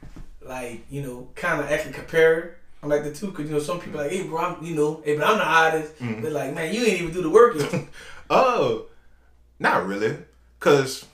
like 0.42 0.84
you 0.90 1.02
know 1.02 1.28
kind 1.34 1.60
of 1.60 1.70
actually 1.70 1.94
compare 1.94 2.58
on 2.82 2.90
like 2.90 3.04
the 3.04 3.12
two? 3.12 3.32
Cause 3.32 3.46
you 3.46 3.52
know 3.52 3.58
some 3.58 3.80
people 3.80 4.00
like 4.00 4.10
hey 4.10 4.24
bro, 4.24 4.38
I'm, 4.38 4.64
you 4.64 4.74
know, 4.74 5.02
hey 5.04 5.16
but 5.16 5.26
I'm 5.26 5.38
the 5.38 5.44
artist. 5.44 5.98
Mm-hmm. 5.98 6.22
They're 6.22 6.30
like 6.30 6.54
man, 6.54 6.74
you 6.74 6.84
ain't 6.84 7.00
even 7.00 7.12
do 7.12 7.22
the 7.22 7.30
work 7.30 7.56
yet. 7.56 7.84
Oh, 8.28 8.86
not 9.60 9.86
really, 9.86 10.16
cause 10.58 11.06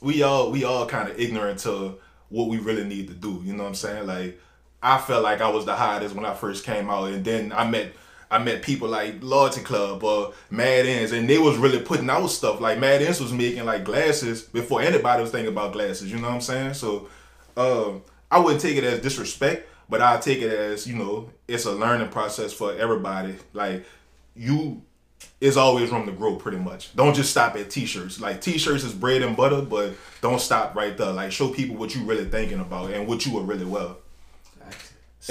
we 0.00 0.22
all 0.22 0.52
we 0.52 0.62
all 0.62 0.86
kind 0.86 1.08
of 1.08 1.18
ignorant 1.18 1.58
to 1.60 1.96
what 2.28 2.46
we 2.46 2.58
really 2.58 2.84
need 2.84 3.08
to 3.08 3.14
do. 3.14 3.42
You 3.44 3.54
know 3.54 3.64
what 3.64 3.70
I'm 3.70 3.74
saying? 3.74 4.06
Like 4.06 4.40
I 4.80 4.98
felt 4.98 5.24
like 5.24 5.40
I 5.40 5.50
was 5.50 5.66
the 5.66 5.74
hottest 5.74 6.14
when 6.14 6.24
I 6.24 6.32
first 6.32 6.64
came 6.64 6.88
out, 6.88 7.10
and 7.10 7.24
then 7.24 7.52
I 7.52 7.68
met 7.68 7.92
I 8.30 8.38
met 8.38 8.62
people 8.62 8.88
like 8.88 9.16
Loyalty 9.22 9.60
Club 9.62 10.04
or 10.04 10.32
Mad 10.50 10.86
Ends, 10.86 11.12
and 11.12 11.28
they 11.28 11.38
was 11.38 11.56
really 11.56 11.80
putting 11.80 12.08
out 12.08 12.28
stuff. 12.28 12.60
Like 12.60 12.78
Mad 12.78 13.02
Ends 13.02 13.20
was 13.20 13.32
making 13.32 13.64
like 13.64 13.84
glasses 13.84 14.42
before 14.42 14.82
anybody 14.82 15.22
was 15.22 15.32
thinking 15.32 15.52
about 15.52 15.72
glasses. 15.72 16.10
You 16.10 16.18
know 16.18 16.28
what 16.28 16.34
I'm 16.34 16.40
saying? 16.40 16.74
So 16.74 17.08
um, 17.56 18.02
I 18.30 18.38
wouldn't 18.38 18.60
take 18.60 18.76
it 18.76 18.84
as 18.84 19.00
disrespect, 19.00 19.68
but 19.88 20.00
I 20.00 20.18
take 20.18 20.40
it 20.42 20.52
as 20.52 20.86
you 20.86 20.96
know 20.96 21.30
it's 21.48 21.64
a 21.64 21.72
learning 21.72 22.08
process 22.08 22.52
for 22.52 22.72
everybody. 22.74 23.34
Like 23.52 23.84
you 24.36 24.82
is 25.40 25.56
always 25.56 25.90
room 25.90 26.06
to 26.06 26.12
grow 26.12 26.36
pretty 26.36 26.58
much. 26.58 26.94
Don't 26.94 27.14
just 27.14 27.30
stop 27.30 27.56
at 27.56 27.70
t-shirts. 27.70 28.20
Like 28.20 28.40
t-shirts 28.40 28.84
is 28.84 28.92
bread 28.92 29.22
and 29.22 29.36
butter, 29.36 29.62
but 29.62 29.94
don't 30.20 30.40
stop 30.40 30.74
right 30.74 30.96
there. 30.96 31.12
Like 31.12 31.32
show 31.32 31.48
people 31.48 31.76
what 31.76 31.94
you 31.94 32.04
really 32.04 32.26
thinking 32.26 32.60
about 32.60 32.92
and 32.92 33.06
what 33.06 33.26
you 33.26 33.36
are 33.38 33.42
really 33.42 33.64
well. 33.64 33.98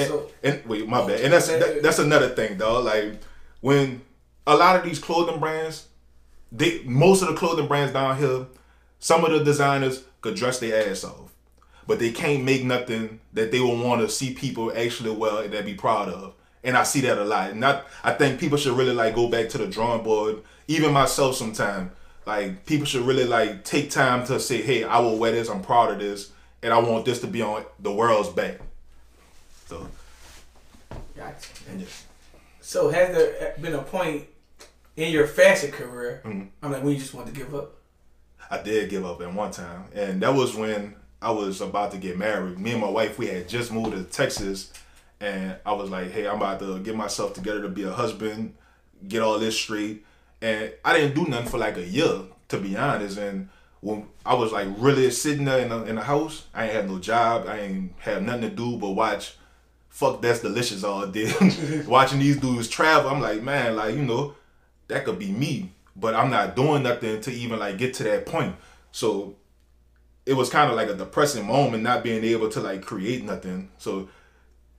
So 0.07 0.29
And, 0.43 0.55
and 0.55 0.65
wait, 0.65 0.87
my 0.87 1.05
bad. 1.05 1.21
And 1.21 1.33
that's 1.33 1.47
that, 1.47 1.81
that's 1.83 1.99
another 1.99 2.29
thing, 2.29 2.57
dog. 2.57 2.85
Like 2.85 3.19
when 3.61 4.01
a 4.47 4.55
lot 4.55 4.75
of 4.75 4.83
these 4.83 4.99
clothing 4.99 5.39
brands, 5.39 5.87
they 6.51 6.81
most 6.83 7.21
of 7.21 7.29
the 7.29 7.35
clothing 7.35 7.67
brands 7.67 7.93
down 7.93 8.17
here, 8.17 8.47
some 8.99 9.23
of 9.23 9.31
the 9.31 9.43
designers 9.43 10.03
could 10.21 10.35
dress 10.35 10.59
their 10.59 10.89
ass 10.89 11.03
off, 11.03 11.33
but 11.87 11.99
they 11.99 12.11
can't 12.11 12.43
make 12.43 12.63
nothing 12.63 13.19
that 13.33 13.51
they 13.51 13.59
will 13.59 13.77
want 13.77 14.01
to 14.01 14.09
see 14.09 14.33
people 14.33 14.71
actually 14.75 15.11
well 15.11 15.39
and 15.39 15.53
they 15.53 15.61
be 15.61 15.73
proud 15.73 16.09
of. 16.09 16.33
And 16.63 16.75
I 16.75 16.83
see 16.83 17.01
that 17.01 17.17
a 17.17 17.23
lot. 17.23 17.51
And 17.51 17.63
I, 17.63 17.83
I 18.03 18.13
think 18.13 18.39
people 18.39 18.57
should 18.57 18.77
really 18.77 18.93
like 18.93 19.15
go 19.15 19.29
back 19.29 19.47
to 19.49 19.57
the 19.57 19.67
drawing 19.67 20.03
board. 20.03 20.43
Even 20.67 20.91
myself, 20.91 21.35
sometime 21.35 21.91
like 22.25 22.65
people 22.65 22.85
should 22.85 23.05
really 23.05 23.23
like 23.23 23.63
take 23.63 23.89
time 23.89 24.25
to 24.27 24.39
say, 24.39 24.61
"Hey, 24.61 24.83
I 24.83 24.99
will 24.99 25.17
wear 25.17 25.31
this. 25.31 25.49
I'm 25.49 25.61
proud 25.61 25.91
of 25.91 25.99
this, 25.99 26.31
and 26.61 26.73
I 26.73 26.79
want 26.79 27.05
this 27.05 27.21
to 27.21 27.27
be 27.27 27.41
on 27.41 27.65
the 27.79 27.91
world's 27.91 28.29
back." 28.29 28.59
So, 31.19 31.71
gotcha. 31.73 31.85
So 32.61 32.89
has 32.89 33.15
there 33.15 33.55
been 33.61 33.73
a 33.73 33.81
point 33.81 34.27
in 34.95 35.11
your 35.11 35.27
fashion 35.27 35.71
career? 35.71 36.21
Mm-hmm. 36.25 36.47
I'm 36.61 36.71
like 36.71 36.83
when 36.83 36.93
you 36.93 36.99
just 36.99 37.13
want 37.13 37.27
to 37.27 37.33
give 37.33 37.53
up. 37.53 37.75
I 38.51 38.61
did 38.61 38.89
give 38.89 39.05
up 39.05 39.21
at 39.21 39.33
one 39.33 39.51
time, 39.51 39.85
and 39.93 40.21
that 40.21 40.33
was 40.33 40.55
when 40.55 40.95
I 41.21 41.31
was 41.31 41.61
about 41.61 41.91
to 41.91 41.97
get 41.97 42.17
married. 42.17 42.57
Me 42.57 42.71
and 42.71 42.81
my 42.81 42.89
wife, 42.89 43.19
we 43.19 43.27
had 43.27 43.47
just 43.47 43.71
moved 43.71 43.91
to 43.91 44.03
Texas, 44.03 44.71
and 45.19 45.55
I 45.65 45.73
was 45.73 45.89
like, 45.89 46.11
"Hey, 46.11 46.27
I'm 46.27 46.37
about 46.37 46.59
to 46.59 46.79
get 46.79 46.95
myself 46.95 47.33
together 47.33 47.61
to 47.63 47.69
be 47.69 47.83
a 47.83 47.91
husband, 47.91 48.55
get 49.07 49.21
all 49.21 49.37
this 49.37 49.57
straight." 49.57 50.05
And 50.41 50.73
I 50.83 50.97
didn't 50.97 51.15
do 51.15 51.29
nothing 51.29 51.47
for 51.47 51.57
like 51.57 51.77
a 51.77 51.85
year, 51.85 52.21
to 52.47 52.57
be 52.59 52.75
honest. 52.77 53.17
And 53.17 53.49
when 53.81 54.07
I 54.25 54.33
was 54.33 54.51
like 54.51 54.67
really 54.77 55.11
sitting 55.11 55.45
there 55.45 55.59
in 55.59 55.69
the, 55.69 55.83
in 55.83 55.95
the 55.95 56.03
house, 56.03 56.45
I 56.53 56.65
ain't 56.65 56.73
had 56.73 56.89
no 56.89 56.99
job, 56.99 57.45
I 57.47 57.59
ain't 57.59 57.93
have 57.99 58.23
nothing 58.23 58.49
to 58.49 58.49
do 58.49 58.77
but 58.77 58.91
watch. 58.91 59.35
Fuck, 59.99 60.21
that's 60.21 60.39
delicious 60.39 60.85
all 60.85 61.05
day. 61.07 61.29
Watching 61.85 62.19
these 62.19 62.37
dudes 62.37 62.69
travel, 62.69 63.11
I'm 63.11 63.19
like, 63.19 63.43
man, 63.43 63.75
like 63.75 63.95
you 63.95 64.01
know, 64.01 64.33
that 64.87 65.03
could 65.03 65.19
be 65.19 65.29
me, 65.29 65.73
but 65.93 66.15
I'm 66.15 66.29
not 66.29 66.55
doing 66.55 66.83
nothing 66.83 67.19
to 67.19 67.31
even 67.33 67.59
like 67.59 67.77
get 67.77 67.95
to 67.95 68.03
that 68.03 68.25
point. 68.25 68.55
So 68.93 69.35
it 70.25 70.35
was 70.35 70.49
kind 70.49 70.69
of 70.69 70.77
like 70.77 70.87
a 70.87 70.93
depressing 70.93 71.45
moment 71.45 71.83
not 71.83 72.01
being 72.01 72.23
able 72.23 72.47
to 72.47 72.61
like 72.61 72.81
create 72.81 73.25
nothing. 73.25 73.71
So 73.77 74.07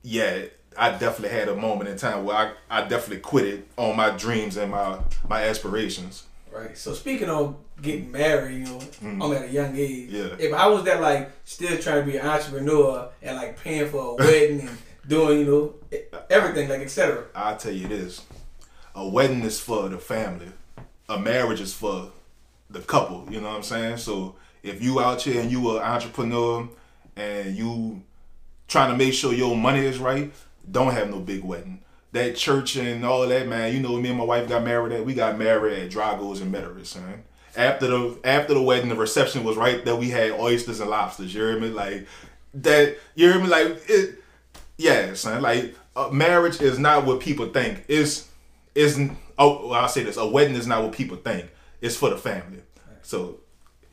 yeah, 0.01 0.45
I 0.75 0.89
definitely 0.89 1.37
had 1.37 1.49
a 1.49 1.55
moment 1.55 1.91
in 1.91 1.97
time 1.97 2.25
where 2.25 2.55
I, 2.69 2.79
I 2.79 2.87
definitely 2.87 3.19
quit 3.19 3.45
it 3.45 3.67
on 3.77 3.95
my 3.95 4.09
dreams 4.09 4.57
and 4.57 4.71
my 4.71 5.01
my 5.29 5.43
aspirations. 5.43 6.23
Right. 6.51 6.75
So 6.75 6.95
speaking 6.95 7.29
of 7.29 7.57
getting 7.79 8.11
married, 8.11 8.57
you 8.57 8.63
know, 8.63 8.79
mm-hmm. 8.79 9.21
I'm 9.21 9.33
at 9.33 9.43
a 9.43 9.51
young 9.51 9.77
age. 9.77 10.09
Yeah. 10.09 10.35
If 10.39 10.51
I 10.51 10.65
was 10.65 10.83
that 10.85 10.99
like 10.99 11.31
still 11.45 11.77
trying 11.77 12.05
to 12.05 12.11
be 12.11 12.17
an 12.17 12.25
entrepreneur 12.25 13.09
and 13.21 13.37
like 13.37 13.61
paying 13.61 13.87
for 13.87 14.13
a 14.13 14.15
wedding 14.25 14.61
and 14.61 14.77
doing 15.07 15.39
you 15.39 15.45
know 15.45 15.99
everything 16.29 16.69
like 16.69 16.81
etc. 16.81 17.25
I'll 17.35 17.57
tell 17.57 17.73
you 17.73 17.87
this: 17.87 18.25
a 18.95 19.07
wedding 19.07 19.41
is 19.43 19.59
for 19.59 19.89
the 19.89 19.97
family, 19.97 20.47
a 21.09 21.19
marriage 21.19 21.61
is 21.61 21.73
for 21.73 22.11
the 22.69 22.79
couple. 22.79 23.27
You 23.29 23.41
know 23.41 23.49
what 23.49 23.57
I'm 23.57 23.63
saying? 23.63 23.97
So 23.97 24.35
if 24.63 24.81
you 24.81 24.99
out 25.01 25.21
here 25.21 25.41
and 25.41 25.51
you 25.51 25.77
an 25.77 25.83
entrepreneur 25.83 26.69
and 27.15 27.55
you 27.55 28.03
trying 28.67 28.91
to 28.91 28.97
make 28.97 29.13
sure 29.13 29.33
your 29.33 29.55
money 29.55 29.85
is 29.85 29.99
right, 29.99 30.31
don't 30.69 30.93
have 30.93 31.09
no 31.09 31.19
big 31.19 31.43
wedding. 31.43 31.81
That 32.13 32.35
church 32.35 32.75
and 32.75 33.05
all 33.05 33.27
that, 33.27 33.47
man. 33.47 33.73
You 33.73 33.79
know, 33.79 33.99
me 33.99 34.09
and 34.09 34.17
my 34.17 34.25
wife 34.25 34.49
got 34.49 34.63
married 34.63 34.93
at. 34.93 35.05
We 35.05 35.13
got 35.13 35.37
married 35.37 35.79
at 35.79 35.91
Drago's 35.91 36.41
and 36.41 36.53
Metairie, 36.53 36.95
man. 37.01 37.23
After 37.55 37.87
the 37.87 38.19
after 38.23 38.53
the 38.53 38.61
wedding, 38.61 38.89
the 38.89 38.95
reception 38.95 39.43
was 39.43 39.57
right 39.57 39.83
that 39.83 39.95
We 39.97 40.09
had 40.09 40.31
oysters 40.31 40.79
and 40.79 40.89
lobsters. 40.89 41.33
You 41.33 41.41
hear 41.41 41.59
me? 41.59 41.69
Like 41.69 42.07
that. 42.53 42.97
You 43.15 43.31
hear 43.31 43.39
me? 43.39 43.47
Like 43.47 43.81
it. 43.87 44.20
Yeah, 44.81 45.13
son. 45.13 45.41
Like 45.41 45.75
uh, 45.95 46.09
marriage 46.09 46.59
is 46.59 46.79
not 46.79 47.05
what 47.05 47.19
people 47.19 47.47
think. 47.49 47.85
It's 47.87 48.27
isn't. 48.73 49.17
Oh, 49.37 49.69
well, 49.69 49.81
I'll 49.81 49.87
say 49.87 50.03
this: 50.03 50.17
a 50.17 50.25
wedding 50.25 50.55
is 50.55 50.67
not 50.67 50.83
what 50.83 50.91
people 50.91 51.17
think. 51.17 51.49
It's 51.81 51.95
for 51.95 52.09
the 52.09 52.17
family. 52.17 52.61
So, 53.03 53.39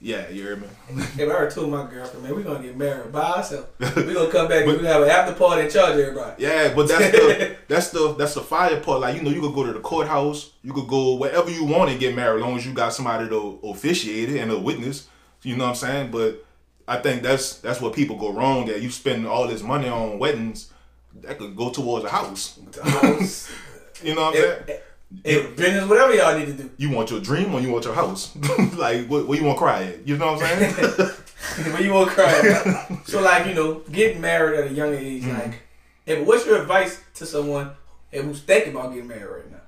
yeah, 0.00 0.28
you 0.28 0.42
hear 0.42 0.56
me? 0.56 0.66
If 0.90 1.20
I 1.20 1.22
already 1.24 1.54
told 1.54 1.70
my 1.70 1.88
girlfriend, 1.90 2.22
man, 2.22 2.34
we're 2.34 2.42
gonna 2.42 2.62
get 2.62 2.76
married 2.76 3.10
by 3.12 3.20
ourselves. 3.20 3.68
We're 3.78 4.14
gonna 4.14 4.30
come 4.30 4.48
back 4.48 4.66
and 4.66 4.78
we 4.80 4.86
have 4.86 5.02
an 5.02 5.10
after 5.10 5.34
party 5.34 5.62
and 5.62 5.70
charge 5.70 5.98
everybody. 5.98 6.42
Yeah, 6.42 6.74
but 6.74 6.88
that's 6.88 7.10
the 7.10 7.56
that's 7.68 7.90
the 7.90 8.14
that's 8.14 8.34
the 8.34 8.40
fire 8.40 8.80
part. 8.80 9.00
Like 9.00 9.16
you 9.16 9.22
know, 9.22 9.30
you 9.30 9.40
could 9.40 9.54
go 9.54 9.64
to 9.64 9.72
the 9.72 9.80
courthouse, 9.80 10.52
you 10.62 10.72
could 10.72 10.88
go 10.88 11.16
wherever 11.16 11.50
you 11.50 11.64
want 11.64 11.90
and 11.90 12.00
get 12.00 12.14
married, 12.14 12.40
as 12.40 12.46
long 12.46 12.56
as 12.56 12.66
you 12.66 12.72
got 12.72 12.94
somebody 12.94 13.28
to 13.28 13.58
officiate 13.62 14.30
it 14.30 14.40
and 14.40 14.50
a 14.50 14.58
witness. 14.58 15.08
You 15.42 15.56
know 15.56 15.64
what 15.64 15.70
I'm 15.70 15.76
saying? 15.76 16.10
But 16.10 16.44
I 16.86 16.98
think 16.98 17.22
that's 17.22 17.58
that's 17.58 17.80
what 17.80 17.92
people 17.92 18.16
go 18.16 18.32
wrong. 18.32 18.66
That 18.66 18.80
you 18.80 18.90
spend 18.90 19.26
all 19.26 19.46
this 19.46 19.62
money 19.62 19.88
on 19.88 20.18
weddings, 20.18 20.72
that 21.22 21.38
could 21.38 21.56
go 21.56 21.70
towards 21.70 22.04
a 22.04 22.08
house. 22.10 22.58
House, 22.82 23.50
You 24.02 24.14
know 24.14 24.22
what 24.30 24.36
I'm 24.36 24.40
saying? 24.42 24.62
eh, 24.68 24.78
eh, 25.24 25.46
business, 25.56 25.88
whatever 25.88 26.14
y'all 26.14 26.38
need 26.38 26.46
to 26.46 26.52
do. 26.52 26.70
You 26.76 26.90
want 26.90 27.10
your 27.10 27.20
dream 27.20 27.52
or 27.54 27.60
you 27.60 27.70
want 27.72 27.84
your 27.84 27.94
house? 27.94 28.36
like 28.76 29.06
what, 29.08 29.26
what 29.26 29.38
you 29.38 29.44
want 29.44 29.56
to 29.56 29.62
cry 29.62 29.82
at? 29.84 30.06
You 30.06 30.16
know 30.16 30.34
what 30.34 30.42
I'm 30.44 30.74
saying? 30.76 31.10
but 31.72 31.82
you 31.82 31.92
want 31.92 32.10
to 32.10 32.14
cry. 32.14 33.00
so 33.06 33.20
like 33.20 33.46
you 33.46 33.54
know, 33.54 33.80
getting 33.90 34.20
married 34.20 34.60
at 34.60 34.70
a 34.70 34.74
young 34.74 34.94
age, 34.94 35.22
Mm-hmm. 35.24 35.38
like, 35.38 35.62
hey, 36.04 36.22
what's 36.22 36.46
your 36.46 36.60
advice 36.62 37.00
to 37.14 37.26
someone 37.26 37.70
who's 38.12 38.40
thinking 38.42 38.72
about 38.74 38.92
getting 38.92 39.08
married 39.08 39.24
right 39.42 39.50
now? 39.50 39.58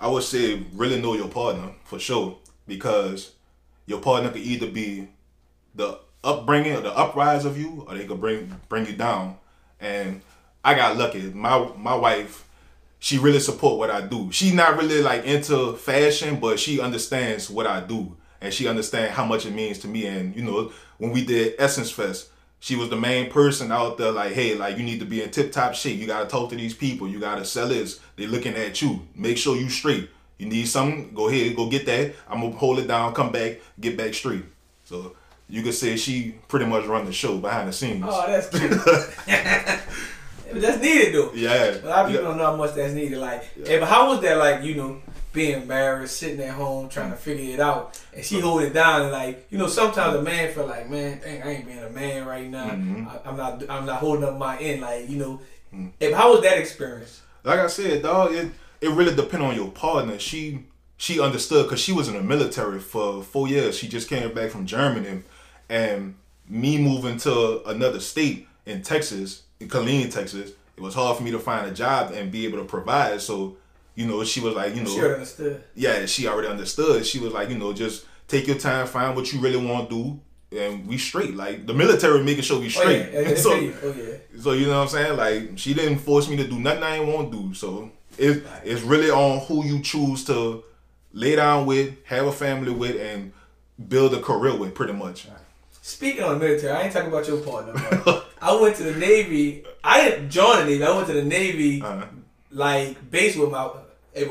I 0.00 0.08
would 0.08 0.22
say 0.22 0.64
really 0.74 1.00
know 1.00 1.14
your 1.14 1.28
partner 1.28 1.72
for 1.84 1.98
sure 1.98 2.36
because 2.66 3.32
your 3.86 4.00
partner 4.00 4.30
could 4.30 4.42
either 4.42 4.70
be 4.70 5.08
the 5.74 5.98
upbringing 6.22 6.74
or 6.76 6.80
the 6.82 6.96
uprise 6.96 7.44
of 7.44 7.56
you, 7.58 7.84
or 7.88 7.94
they 7.96 8.04
could 8.04 8.20
bring 8.20 8.54
bring 8.68 8.84
you 8.86 8.92
down. 8.92 9.36
And 9.80 10.20
I 10.64 10.74
got 10.74 10.96
lucky. 10.96 11.22
My 11.22 11.70
my 11.76 11.94
wife, 11.94 12.46
she 12.98 13.18
really 13.18 13.40
support 13.40 13.78
what 13.78 13.90
I 13.90 14.00
do. 14.06 14.30
She 14.32 14.52
not 14.52 14.76
really 14.76 15.02
like 15.02 15.24
into 15.24 15.74
fashion, 15.74 16.40
but 16.40 16.58
she 16.58 16.80
understands 16.80 17.48
what 17.48 17.66
I 17.66 17.80
do, 17.80 18.16
and 18.40 18.52
she 18.52 18.68
understands 18.68 19.14
how 19.14 19.24
much 19.24 19.46
it 19.46 19.52
means 19.52 19.78
to 19.80 19.88
me. 19.88 20.06
And 20.06 20.34
you 20.34 20.42
know, 20.42 20.72
when 20.98 21.12
we 21.12 21.24
did 21.24 21.54
Essence 21.58 21.90
Fest, 21.90 22.28
she 22.60 22.76
was 22.76 22.90
the 22.90 22.96
main 22.96 23.30
person 23.30 23.70
out 23.70 23.98
there. 23.98 24.10
Like, 24.10 24.32
hey, 24.32 24.54
like 24.54 24.76
you 24.76 24.84
need 24.84 25.00
to 25.00 25.06
be 25.06 25.22
in 25.22 25.30
tip 25.30 25.52
top 25.52 25.74
shape. 25.74 25.98
You 25.98 26.06
gotta 26.06 26.26
talk 26.26 26.50
to 26.50 26.56
these 26.56 26.74
people. 26.74 27.08
You 27.08 27.20
gotta 27.20 27.44
sell 27.44 27.68
this. 27.68 28.00
They 28.16 28.26
looking 28.26 28.54
at 28.54 28.82
you. 28.82 29.06
Make 29.14 29.38
sure 29.38 29.56
you 29.56 29.68
straight. 29.68 30.10
You 30.38 30.46
need 30.46 30.66
something? 30.66 31.12
Go 31.14 31.28
ahead, 31.28 31.56
go 31.56 31.68
get 31.68 31.84
that. 31.86 32.14
I'm 32.28 32.40
gonna 32.40 32.56
hold 32.56 32.78
it 32.78 32.86
down. 32.86 33.12
Come 33.14 33.32
back, 33.32 33.58
get 33.80 33.96
back 33.96 34.14
straight. 34.14 34.44
So 34.84 35.16
you 35.48 35.62
could 35.62 35.74
say 35.74 35.96
she 35.96 36.36
pretty 36.46 36.66
much 36.66 36.84
run 36.86 37.06
the 37.06 37.12
show 37.12 37.38
behind 37.38 37.68
the 37.68 37.72
scenes. 37.72 38.04
Oh, 38.06 38.26
that's 38.26 38.48
cute. 38.48 38.72
That's 40.52 40.80
needed 40.82 41.14
though. 41.14 41.32
Yeah. 41.34 41.76
A 41.82 41.86
lot 41.86 42.04
of 42.04 42.06
people 42.10 42.22
Yeah. 42.22 42.28
don't 42.28 42.38
know 42.38 42.44
how 42.46 42.56
much 42.56 42.74
that's 42.74 42.92
needed. 42.94 43.18
Like, 43.18 43.44
hey, 43.66 43.78
but 43.78 43.88
how 43.88 44.08
was 44.08 44.20
that 44.22 44.36
like, 44.38 44.62
you 44.64 44.74
know, 44.74 45.00
being 45.32 45.66
married, 45.66 46.08
sitting 46.08 46.40
at 46.40 46.54
home 46.54 46.88
trying 46.88 47.10
to 47.10 47.16
figure 47.16 47.54
it 47.54 47.60
out, 47.60 48.00
and 48.14 48.24
she 48.24 48.40
hold 48.40 48.62
it 48.62 48.72
down 48.72 49.02
and 49.02 49.12
like, 49.12 49.46
you 49.50 49.58
know, 49.58 49.66
sometimes 49.68 50.16
a 50.16 50.22
man 50.22 50.52
feel 50.52 50.66
like, 50.66 50.88
man, 50.88 51.20
dang, 51.22 51.42
I 51.42 51.50
ain't 51.56 51.66
being 51.66 51.78
a 51.78 51.90
man 51.90 52.26
right 52.26 52.48
now. 52.48 52.70
Mm-hmm. 52.70 53.08
I, 53.08 53.28
I'm 53.28 53.36
not, 53.36 53.70
I'm 53.70 53.86
not 53.86 53.98
holding 54.00 54.24
up 54.24 54.36
my 54.38 54.58
end. 54.58 54.80
Like, 54.80 55.08
you 55.08 55.16
know, 55.18 55.40
hey, 56.00 56.10
but 56.10 56.14
how 56.14 56.32
was 56.32 56.42
that 56.42 56.58
experience? 56.58 57.22
like 57.44 57.60
I 57.60 57.66
said, 57.68 58.02
dog, 58.02 58.32
it 58.34 58.50
it 58.80 58.90
really 58.90 59.14
depend 59.14 59.42
on 59.42 59.54
your 59.54 59.70
partner. 59.70 60.18
She 60.18 60.64
she 60.96 61.20
understood 61.20 61.66
because 61.66 61.80
she 61.80 61.92
was 61.92 62.08
in 62.08 62.14
the 62.14 62.22
military 62.22 62.80
for 62.80 63.22
four 63.22 63.48
years. 63.48 63.76
She 63.78 63.86
just 63.86 64.08
came 64.08 64.32
back 64.34 64.50
from 64.50 64.66
Germany, 64.66 65.22
and 65.68 66.14
me 66.48 66.78
moving 66.78 67.18
to 67.18 67.62
another 67.68 68.00
state 68.00 68.48
in 68.66 68.82
Texas, 68.82 69.42
in 69.60 69.68
Killeen, 69.68 70.12
Texas, 70.12 70.50
it 70.76 70.80
was 70.82 70.94
hard 70.94 71.16
for 71.16 71.22
me 71.22 71.30
to 71.32 71.38
find 71.38 71.66
a 71.66 71.72
job 71.74 72.12
and 72.12 72.30
be 72.30 72.46
able 72.46 72.58
to 72.58 72.64
provide. 72.64 73.20
So, 73.20 73.56
you 73.94 74.06
know, 74.06 74.22
she 74.24 74.40
was 74.40 74.54
like, 74.54 74.74
you 74.76 74.82
know, 74.82 74.90
She 74.90 74.98
already 75.00 75.14
understood. 75.14 75.64
yeah, 75.74 76.06
she 76.06 76.28
already 76.28 76.48
understood. 76.48 77.04
She 77.04 77.18
was 77.18 77.32
like, 77.32 77.48
you 77.50 77.58
know, 77.58 77.72
just 77.72 78.06
take 78.28 78.46
your 78.46 78.58
time, 78.58 78.86
find 78.86 79.16
what 79.16 79.32
you 79.32 79.40
really 79.40 79.56
want 79.56 79.90
to 79.90 79.94
do, 80.50 80.56
and 80.58 80.86
we 80.86 80.96
straight. 80.98 81.34
Like 81.34 81.66
the 81.66 81.74
military 81.74 82.22
making 82.22 82.42
sure 82.44 82.58
we 82.60 82.66
Oh 82.66 82.68
straight. 82.68 83.12
yeah, 83.12 83.20
yeah, 83.20 83.34
so, 83.46 83.50
oh 83.52 83.94
yeah. 83.96 84.40
so 84.40 84.52
you 84.52 84.66
know 84.66 84.76
what 84.78 84.82
I'm 84.82 84.88
saying? 84.88 85.16
Like 85.16 85.58
she 85.58 85.74
didn't 85.74 85.98
force 85.98 86.28
me 86.28 86.36
to 86.36 86.46
do 86.46 86.58
nothing 86.60 86.82
I 86.84 86.98
didn't 86.98 87.12
want 87.12 87.32
to 87.32 87.38
do. 87.42 87.54
So 87.54 87.90
it, 88.16 88.44
it's 88.64 88.82
really 88.82 89.10
on 89.10 89.40
who 89.40 89.64
you 89.64 89.80
choose 89.80 90.24
to 90.26 90.62
lay 91.12 91.34
down 91.36 91.66
with, 91.66 91.96
have 92.04 92.26
a 92.26 92.32
family 92.32 92.70
with, 92.70 92.96
and 93.00 93.32
build 93.88 94.14
a 94.14 94.20
career 94.22 94.56
with, 94.56 94.74
pretty 94.74 94.92
much. 94.92 95.26
Speaking 95.82 96.22
on 96.22 96.38
the 96.38 96.44
military, 96.44 96.72
I 96.72 96.82
ain't 96.82 96.92
talking 96.92 97.08
about 97.08 97.26
your 97.26 97.38
partner. 97.38 97.72
I 98.40 98.54
went 98.60 98.76
to 98.76 98.82
the 98.84 98.98
Navy. 98.98 99.64
I 99.84 100.08
didn't 100.08 100.30
join 100.30 100.58
the 100.60 100.64
Navy. 100.66 100.84
I 100.84 100.94
went 100.94 101.06
to 101.08 101.12
the 101.14 101.22
Navy, 101.24 101.82
Uh-huh. 101.82 102.06
like 102.50 103.10
base 103.10 103.36
with 103.36 103.50
my 103.50 103.70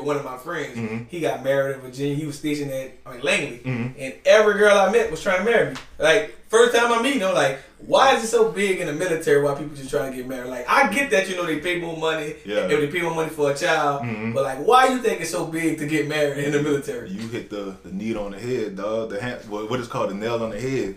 one 0.00 0.16
of 0.16 0.24
my 0.24 0.36
friends. 0.36 0.76
Mm-hmm. 0.76 1.04
He 1.08 1.20
got 1.20 1.42
married 1.42 1.76
in 1.76 1.80
Virginia. 1.80 2.14
He 2.14 2.26
was 2.26 2.36
stationed 2.38 2.70
at 2.70 2.92
I 3.06 3.12
mean, 3.12 3.22
Langley, 3.22 3.60
and 3.64 4.14
every 4.26 4.54
girl 4.58 4.76
I 4.76 4.90
met 4.92 5.10
was 5.10 5.22
trying 5.22 5.38
to 5.38 5.44
marry 5.50 5.70
me. 5.70 5.76
Like 5.98 6.36
first 6.48 6.76
time 6.76 6.92
I 6.92 7.00
meet 7.00 7.20
them, 7.20 7.34
like, 7.34 7.60
why 7.78 8.14
is 8.14 8.24
it 8.24 8.26
so 8.26 8.50
big 8.50 8.80
in 8.80 8.86
the 8.86 8.92
military? 8.92 9.40
Why 9.42 9.54
people 9.54 9.74
just 9.76 9.88
trying 9.88 10.10
to 10.10 10.16
get 10.18 10.26
married? 10.28 10.50
Like 10.50 10.66
I 10.68 10.92
get 10.92 11.10
that 11.12 11.26
you 11.30 11.36
know 11.36 11.46
they 11.46 11.60
pay 11.60 11.80
more 11.80 11.96
money, 11.96 12.34
Yeah. 12.44 12.56
Mm-hmm. 12.56 12.70
if 12.72 12.80
they 12.80 12.98
pay 12.98 13.02
more 13.02 13.14
money 13.14 13.30
for 13.30 13.50
a 13.50 13.54
child, 13.56 14.02
but 14.34 14.42
like 14.44 14.58
why 14.58 14.88
you 14.88 14.98
think 14.98 15.22
it's 15.22 15.30
so 15.30 15.46
big 15.46 15.78
to 15.78 15.86
get 15.86 16.06
married 16.06 16.44
in 16.44 16.52
the 16.52 16.62
military? 16.62 17.08
You 17.08 17.26
hit 17.28 17.48
the, 17.48 17.74
the 17.82 17.90
need 17.92 18.16
on 18.18 18.32
the 18.32 18.38
head, 18.38 18.76
dog. 18.76 19.08
The 19.08 19.22
hand, 19.22 19.40
what 19.48 19.70
what 19.70 19.80
is 19.80 19.88
called 19.88 20.10
the 20.10 20.14
nail 20.14 20.42
on 20.42 20.50
the 20.50 20.60
head. 20.60 20.96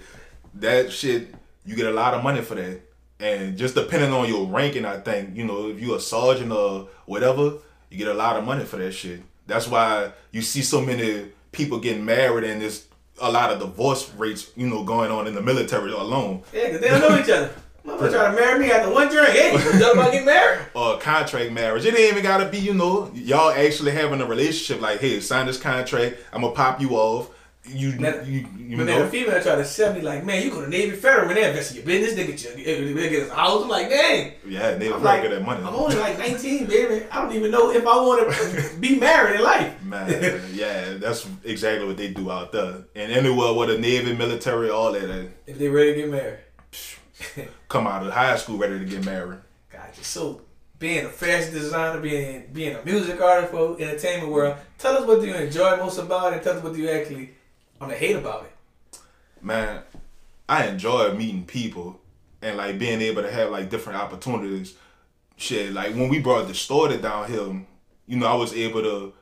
That 0.55 0.91
shit, 0.91 1.33
you 1.65 1.77
get 1.77 1.85
a 1.85 1.91
lot 1.91 2.13
of 2.13 2.23
money 2.23 2.41
for 2.41 2.55
that. 2.55 2.81
And 3.21 3.57
just 3.57 3.75
depending 3.75 4.11
on 4.11 4.27
your 4.27 4.47
ranking, 4.47 4.85
I 4.85 4.99
think, 4.99 5.35
you 5.37 5.45
know, 5.45 5.69
if 5.69 5.79
you're 5.79 5.97
a 5.97 5.99
sergeant 5.99 6.51
or 6.51 6.89
whatever, 7.05 7.53
you 7.89 7.97
get 7.97 8.07
a 8.07 8.13
lot 8.13 8.37
of 8.37 8.43
money 8.43 8.65
for 8.65 8.77
that 8.77 8.91
shit. 8.93 9.21
That's 9.47 9.67
why 9.67 10.11
you 10.31 10.41
see 10.41 10.61
so 10.61 10.81
many 10.81 11.27
people 11.51 11.79
getting 11.79 12.05
married 12.05 12.45
and 12.45 12.61
there's 12.61 12.87
a 13.19 13.31
lot 13.31 13.51
of 13.51 13.59
divorce 13.59 14.11
rates, 14.15 14.51
you 14.55 14.67
know, 14.67 14.83
going 14.83 15.11
on 15.11 15.27
in 15.27 15.35
the 15.35 15.41
military 15.41 15.91
alone. 15.91 16.43
Yeah, 16.53 16.65
because 16.67 16.81
they 16.81 16.89
don't 16.89 17.01
know 17.01 17.19
each 17.19 17.29
other. 17.29 17.53
Motherfucker 17.85 18.11
trying 18.11 18.35
to 18.35 18.41
marry 18.41 18.59
me 18.59 18.71
after 18.71 18.93
one 18.93 19.09
drink. 19.09 19.29
Hey, 19.29 19.53
you 19.53 19.59
talking 19.59 19.99
about 19.99 20.11
getting 20.11 20.25
married? 20.25 20.67
or 20.75 20.99
contract 20.99 21.51
marriage. 21.51 21.83
It 21.83 21.97
ain't 21.97 22.11
even 22.11 22.23
gotta 22.23 22.47
be, 22.47 22.59
you 22.59 22.75
know, 22.75 23.11
y'all 23.13 23.51
actually 23.51 23.91
having 23.91 24.21
a 24.21 24.25
relationship. 24.25 24.81
Like, 24.81 24.99
hey, 24.99 25.19
sign 25.19 25.47
this 25.47 25.59
contract. 25.59 26.17
I'm 26.31 26.41
gonna 26.41 26.53
pop 26.53 26.79
you 26.79 26.91
off. 26.91 27.29
You, 27.63 27.93
Now- 27.99 28.21
you, 28.25 28.47
you 28.57 28.75
But 28.77 28.85
know. 28.87 28.97
then 28.97 29.01
a 29.03 29.09
female 29.09 29.41
try 29.41 29.55
to 29.55 29.63
sell 29.63 29.93
me 29.93 30.01
like, 30.01 30.25
man, 30.25 30.43
you 30.43 30.49
go 30.49 30.61
to 30.61 30.67
Navy 30.69 30.95
Federal, 30.95 31.27
man, 31.27 31.35
they 31.35 31.47
invest 31.47 31.71
in 31.71 31.77
your 31.77 31.85
business, 31.85 32.15
they 32.15 32.25
get 32.25 32.57
you, 32.57 32.93
they 32.95 33.09
get 33.09 33.23
us 33.23 33.29
a 33.29 33.35
house. 33.35 33.61
I'm 33.61 33.69
like, 33.69 33.87
dang. 33.87 34.33
yeah, 34.47 34.69
I'm 34.69 34.79
very 34.79 34.89
like, 34.99 35.21
good 35.21 35.33
at 35.33 35.45
money. 35.45 35.63
I'm 35.63 35.75
only 35.75 35.95
like 35.95 36.17
19, 36.17 36.65
baby. 36.65 37.05
I 37.11 37.21
don't 37.21 37.33
even 37.35 37.51
know 37.51 37.71
if 37.71 37.85
I 37.85 37.95
want 38.01 38.33
to 38.33 38.77
be 38.79 38.95
married 38.99 39.35
in 39.35 39.43
life. 39.43 39.83
Man, 39.83 40.41
yeah, 40.53 40.93
that's 40.97 41.27
exactly 41.43 41.85
what 41.87 41.97
they 41.97 42.09
do 42.09 42.31
out 42.31 42.51
there. 42.51 42.85
And 42.95 43.11
anywhere 43.11 43.53
with 43.53 43.69
the 43.69 43.77
Navy, 43.77 44.15
military, 44.15 44.69
all 44.71 44.91
that, 44.93 45.29
If 45.45 45.59
they 45.59 45.67
ready 45.69 45.93
to 45.93 46.01
get 46.01 46.09
married. 46.09 46.39
come 47.69 47.85
out 47.85 48.05
of 48.05 48.11
high 48.11 48.35
school 48.37 48.57
ready 48.57 48.79
to 48.79 48.85
get 48.85 49.05
married. 49.05 49.39
Gotcha. 49.71 50.03
So, 50.03 50.41
being 50.79 51.05
a 51.05 51.09
fashion 51.09 51.53
designer, 51.53 51.99
being 52.01 52.47
being 52.51 52.75
a 52.75 52.83
music 52.83 53.21
artist 53.21 53.51
for 53.51 53.79
entertainment 53.79 54.31
world, 54.31 54.55
tell 54.79 54.97
us 54.97 55.05
what 55.05 55.21
do 55.21 55.27
you 55.27 55.35
enjoy 55.35 55.77
most 55.77 55.99
about 55.99 56.33
it, 56.33 56.37
and 56.37 56.43
tell 56.43 56.57
us 56.57 56.63
what 56.63 56.73
do 56.73 56.79
you 56.81 56.89
actually 56.89 57.29
on 57.81 57.89
the 57.89 57.95
hate 57.95 58.15
about 58.15 58.45
it. 58.45 58.99
man, 59.41 59.81
I 60.47 60.67
enjoy 60.67 61.13
meeting 61.13 61.45
people 61.45 61.99
and 62.41 62.57
like 62.57 62.77
being 62.77 63.01
able 63.01 63.23
to 63.23 63.31
have 63.31 63.49
like 63.49 63.69
different 63.69 63.99
opportunities. 63.99 64.75
Shit, 65.35 65.73
like 65.73 65.95
when 65.95 66.07
we 66.07 66.19
brought 66.19 66.47
the 66.47 66.53
store 66.53 66.87
to 66.87 66.97
down 66.97 67.29
here, 67.29 67.65
you 68.05 68.17
know, 68.17 68.27
I 68.27 68.35
was 68.35 68.53
able 68.53 68.83
to 68.83 69.13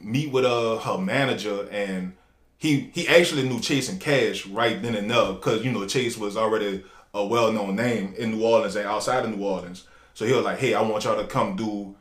meet 0.00 0.30
with 0.30 0.44
uh 0.44 0.76
her 0.76 0.98
manager 0.98 1.66
and 1.70 2.12
he 2.58 2.90
he 2.92 3.08
actually 3.08 3.48
knew 3.48 3.58
Chase 3.58 3.88
and 3.88 3.98
Cash 3.98 4.46
right 4.46 4.80
then 4.82 4.94
and 4.94 5.10
there 5.10 5.32
because 5.32 5.64
you 5.64 5.72
know 5.72 5.86
Chase 5.86 6.18
was 6.18 6.36
already 6.36 6.84
a 7.14 7.24
well 7.24 7.52
known 7.52 7.76
name 7.76 8.14
in 8.18 8.32
New 8.32 8.44
Orleans 8.44 8.76
and 8.76 8.86
outside 8.86 9.24
of 9.24 9.34
New 9.34 9.42
Orleans. 9.42 9.86
So 10.12 10.26
he 10.26 10.32
was 10.34 10.44
like, 10.44 10.58
"Hey, 10.58 10.74
I 10.74 10.82
want 10.82 11.04
y'all 11.04 11.16
to 11.16 11.26
come 11.26 11.56
do 11.56 11.96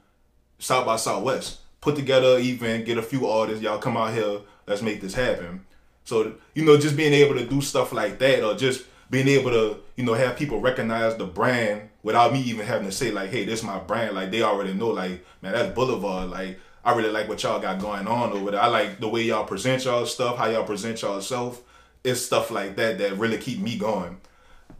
South 0.60 0.86
by 0.86 0.98
Southwest. 0.98 1.60
Put 1.84 1.98
together 1.98 2.38
an 2.38 2.44
event, 2.44 2.86
get 2.86 2.98
a 2.98 3.02
few 3.02 3.28
artists. 3.28 3.62
Y'all 3.62 3.78
come 3.78 3.98
out 3.98 4.14
here. 4.14 4.40
Let's 4.66 4.82
make 4.82 5.02
this 5.02 5.14
happen." 5.14 5.66
So 6.06 6.36
you 6.54 6.64
know, 6.64 6.78
just 6.78 6.96
being 6.96 7.12
able 7.12 7.36
to 7.36 7.46
do 7.46 7.60
stuff 7.60 7.92
like 7.92 8.20
that, 8.20 8.42
or 8.42 8.56
just 8.56 8.86
being 9.10 9.28
able 9.28 9.52
to 9.52 9.80
you 9.98 10.06
know 10.06 10.14
have 10.14 10.38
people 10.38 10.62
recognize 10.62 11.18
the 11.18 11.26
brand 11.26 11.90
without 12.04 12.32
me 12.32 12.40
even 12.44 12.66
having 12.66 12.88
to 12.88 12.92
say 12.94 13.12
like, 13.12 13.32
hey, 13.32 13.44
this 13.44 13.60
is 13.60 13.66
my 13.66 13.80
brand. 13.80 14.16
Like 14.16 14.32
they 14.32 14.44
already 14.44 14.74
know, 14.74 14.92
like 14.92 15.26
man, 15.42 15.52
that's 15.52 15.76
Boulevard. 15.76 16.30
Like 16.30 16.58
I 16.86 16.96
really 16.96 17.12
like 17.12 17.28
what 17.28 17.44
y'all 17.44 17.60
got 17.60 17.80
going 17.80 18.08
on 18.08 18.32
over 18.32 18.52
there. 18.52 18.62
I 18.62 18.68
like 18.68 19.02
the 19.02 19.10
way 19.10 19.24
y'all 19.24 19.44
present 19.44 19.84
y'all 19.84 20.06
stuff, 20.06 20.38
how 20.38 20.48
y'all 20.48 20.64
present 20.64 21.02
yourself. 21.02 21.62
It's 22.02 22.22
stuff 22.22 22.50
like 22.50 22.78
that 22.78 22.98
that 23.00 23.18
really 23.18 23.38
keep 23.38 23.60
me 23.60 23.78
going. 23.78 24.22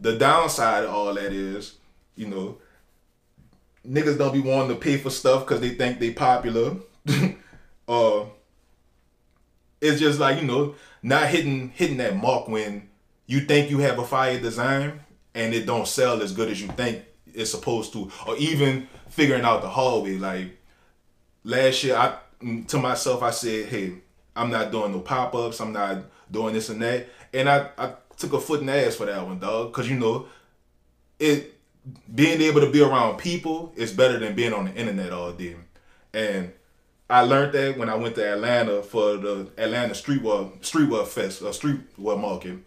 The 0.00 0.16
downside 0.16 0.84
of 0.84 0.90
all 0.90 1.12
that 1.14 1.32
is, 1.32 1.76
you 2.16 2.28
know, 2.28 2.58
niggas 3.86 4.18
don't 4.18 4.32
be 4.32 4.40
wanting 4.40 4.76
to 4.76 4.80
pay 4.82 4.96
for 4.96 5.10
stuff 5.10 5.46
because 5.46 5.60
they 5.60 5.70
think 5.70 5.98
they 5.98 6.12
popular. 6.12 6.76
uh, 7.88 8.24
it's 9.80 10.00
just 10.00 10.18
like 10.18 10.40
you 10.40 10.46
know, 10.46 10.74
not 11.02 11.28
hitting 11.28 11.70
hitting 11.70 11.98
that 11.98 12.16
mark 12.16 12.48
when 12.48 12.88
you 13.26 13.40
think 13.40 13.70
you 13.70 13.78
have 13.78 13.98
a 13.98 14.04
fire 14.04 14.38
design 14.40 15.00
and 15.34 15.54
it 15.54 15.66
don't 15.66 15.88
sell 15.88 16.22
as 16.22 16.32
good 16.32 16.48
as 16.48 16.60
you 16.60 16.68
think 16.68 17.04
it's 17.32 17.50
supposed 17.50 17.92
to, 17.92 18.10
or 18.26 18.36
even 18.36 18.88
figuring 19.08 19.44
out 19.44 19.62
the 19.62 19.68
hallway. 19.68 20.16
Like 20.16 20.58
last 21.42 21.84
year, 21.84 21.96
I 21.96 22.16
mm, 22.42 22.66
to 22.68 22.78
myself 22.78 23.22
I 23.22 23.30
said, 23.30 23.66
hey, 23.66 23.94
I'm 24.36 24.50
not 24.50 24.70
doing 24.70 24.92
no 24.92 25.00
pop 25.00 25.34
ups. 25.34 25.60
I'm 25.60 25.72
not 25.72 26.04
doing 26.30 26.54
this 26.54 26.68
and 26.68 26.82
that, 26.82 27.08
and 27.32 27.48
I 27.48 27.68
I 27.76 27.94
took 28.16 28.32
a 28.32 28.40
foot 28.40 28.60
in 28.60 28.66
the 28.66 28.86
ass 28.86 28.96
for 28.96 29.06
that 29.06 29.26
one, 29.26 29.38
dog, 29.38 29.72
because 29.72 29.88
you 29.90 29.98
know 29.98 30.26
it 31.18 31.54
being 32.14 32.40
able 32.40 32.60
to 32.60 32.70
be 32.70 32.80
around 32.80 33.18
people 33.18 33.72
is 33.76 33.92
better 33.92 34.18
than 34.18 34.34
being 34.34 34.52
on 34.52 34.66
the 34.66 34.74
internet 34.74 35.12
all 35.12 35.32
day. 35.32 35.56
And 36.12 36.52
I 37.08 37.20
learned 37.20 37.52
that 37.52 37.76
when 37.76 37.90
I 37.90 37.94
went 37.96 38.14
to 38.14 38.32
Atlanta 38.32 38.82
for 38.82 39.16
the 39.16 39.50
Atlanta 39.58 39.92
Streetwear 39.92 40.58
Streetwear 40.60 41.06
Fest, 41.06 41.42
a 41.42 41.46
Streetwear 41.46 42.18
Market. 42.18 42.58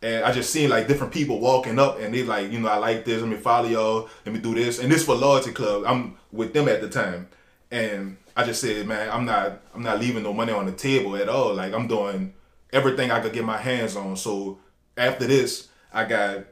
And 0.00 0.24
I 0.24 0.30
just 0.30 0.50
seen 0.50 0.70
like 0.70 0.86
different 0.86 1.12
people 1.12 1.40
walking 1.40 1.78
up 1.78 1.98
and 1.98 2.14
they 2.14 2.22
like, 2.22 2.52
you 2.52 2.60
know, 2.60 2.68
I 2.68 2.76
like 2.76 3.04
this, 3.04 3.20
let 3.20 3.30
me 3.30 3.36
follow 3.36 3.68
y'all, 3.68 4.08
let 4.24 4.34
me 4.34 4.40
do 4.40 4.54
this. 4.54 4.78
And 4.78 4.92
this 4.92 5.04
for 5.04 5.14
Loyalty 5.14 5.52
Club. 5.52 5.84
I'm 5.86 6.16
with 6.30 6.52
them 6.52 6.68
at 6.68 6.80
the 6.80 6.88
time. 6.88 7.28
And 7.70 8.16
I 8.36 8.44
just 8.44 8.60
said, 8.60 8.86
man, 8.86 9.10
I'm 9.10 9.24
not 9.24 9.62
I'm 9.74 9.82
not 9.82 9.98
leaving 9.98 10.22
no 10.22 10.32
money 10.32 10.52
on 10.52 10.66
the 10.66 10.72
table 10.72 11.16
at 11.16 11.28
all. 11.28 11.54
Like 11.54 11.72
I'm 11.72 11.88
doing 11.88 12.34
everything 12.72 13.10
I 13.10 13.20
could 13.20 13.32
get 13.32 13.44
my 13.44 13.56
hands 13.56 13.96
on. 13.96 14.16
So 14.16 14.58
after 14.96 15.26
this, 15.26 15.68
I 15.92 16.04
got 16.04 16.44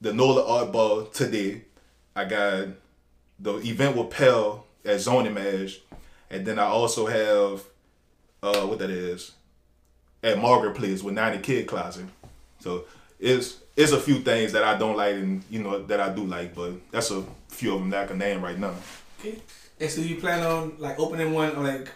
the 0.00 0.12
NOLA 0.12 0.46
Art 0.46 0.72
Ball 0.72 1.06
today. 1.06 1.62
I 2.16 2.24
got 2.24 2.68
the 3.38 3.56
event 3.58 3.96
with 3.96 4.10
Pell 4.10 4.66
at 4.84 5.00
Zone 5.00 5.26
Image. 5.26 5.80
And 6.30 6.46
then 6.46 6.58
I 6.58 6.64
also 6.64 7.06
have 7.06 7.64
uh 8.42 8.66
what 8.66 8.78
that 8.80 8.90
is 8.90 9.32
at 10.22 10.38
Margaret 10.38 10.74
Place 10.74 11.02
with 11.02 11.14
90 11.14 11.38
Kid 11.40 11.66
Closet. 11.66 12.06
So 12.60 12.84
it's 13.20 13.58
it's 13.76 13.92
a 13.92 14.00
few 14.00 14.20
things 14.20 14.52
that 14.52 14.64
I 14.64 14.78
don't 14.78 14.96
like 14.96 15.14
and 15.14 15.42
you 15.50 15.62
know 15.62 15.82
that 15.84 16.00
I 16.00 16.08
do 16.10 16.24
like, 16.24 16.54
but 16.54 16.72
that's 16.90 17.10
a 17.10 17.24
few 17.48 17.74
of 17.74 17.80
them 17.80 17.90
that 17.90 18.04
I 18.04 18.06
can 18.06 18.18
name 18.18 18.42
right 18.42 18.58
now. 18.58 18.74
Okay. 19.20 19.38
And 19.80 19.90
so 19.90 20.00
you 20.00 20.16
plan 20.16 20.42
on 20.44 20.76
like 20.78 20.98
opening 20.98 21.32
one, 21.32 21.54
or 21.56 21.64
like 21.64 21.90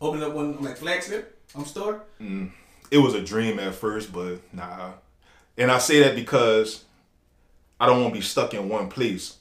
opening 0.00 0.24
up 0.24 0.34
one 0.34 0.62
like 0.62 0.76
flagship 0.76 1.38
on 1.54 1.66
store? 1.66 2.02
Mm, 2.20 2.50
it 2.90 2.98
was 2.98 3.14
a 3.14 3.22
dream 3.22 3.58
at 3.58 3.74
first, 3.74 4.12
but 4.12 4.40
nah. 4.52 4.92
And 5.58 5.70
I 5.70 5.78
say 5.78 6.00
that 6.00 6.14
because 6.14 6.84
I 7.78 7.86
don't 7.86 8.02
want 8.02 8.14
to 8.14 8.20
be 8.20 8.24
stuck 8.24 8.54
in 8.54 8.68
one 8.68 8.88
place. 8.88 9.36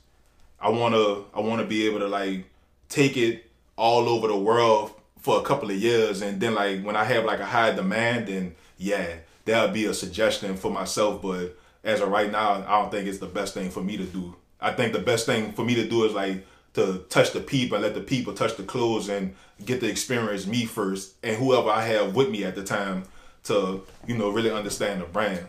I 0.59 0.69
wanna 0.69 1.23
I 1.33 1.39
wanna 1.41 1.65
be 1.65 1.85
able 1.87 1.99
to 1.99 2.07
like 2.07 2.45
take 2.89 3.17
it 3.17 3.49
all 3.77 4.07
over 4.09 4.27
the 4.27 4.38
world 4.38 4.93
for 5.19 5.39
a 5.39 5.43
couple 5.43 5.69
of 5.69 5.75
years, 5.77 6.21
and 6.21 6.39
then 6.39 6.53
like 6.55 6.83
when 6.83 6.95
I 6.95 7.03
have 7.03 7.25
like 7.25 7.39
a 7.39 7.45
high 7.45 7.71
demand, 7.71 8.27
then 8.27 8.55
yeah, 8.77 9.07
that'll 9.45 9.73
be 9.73 9.85
a 9.85 9.93
suggestion 9.93 10.55
for 10.55 10.69
myself. 10.71 11.21
But 11.21 11.57
as 11.83 12.01
of 12.01 12.09
right 12.09 12.31
now, 12.31 12.63
I 12.67 12.81
don't 12.81 12.91
think 12.91 13.07
it's 13.07 13.19
the 13.19 13.25
best 13.27 13.53
thing 13.53 13.69
for 13.69 13.81
me 13.81 13.97
to 13.97 14.03
do. 14.05 14.35
I 14.61 14.71
think 14.71 14.93
the 14.93 14.99
best 14.99 15.25
thing 15.25 15.51
for 15.53 15.63
me 15.65 15.75
to 15.75 15.88
do 15.88 16.05
is 16.05 16.13
like 16.13 16.45
to 16.73 17.05
touch 17.09 17.31
the 17.31 17.39
people 17.39 17.75
and 17.75 17.83
let 17.83 17.93
the 17.93 18.01
people 18.01 18.33
touch 18.33 18.55
the 18.57 18.63
clothes 18.63 19.09
and 19.09 19.33
get 19.63 19.79
to 19.79 19.88
experience 19.89 20.45
me 20.45 20.65
first 20.65 21.13
and 21.23 21.38
whoever 21.38 21.69
I 21.69 21.85
have 21.85 22.13
with 22.15 22.29
me 22.29 22.43
at 22.43 22.55
the 22.55 22.63
time 22.63 23.03
to 23.45 23.83
you 24.07 24.17
know 24.17 24.29
really 24.29 24.51
understand 24.51 25.01
the 25.01 25.05
brand. 25.05 25.45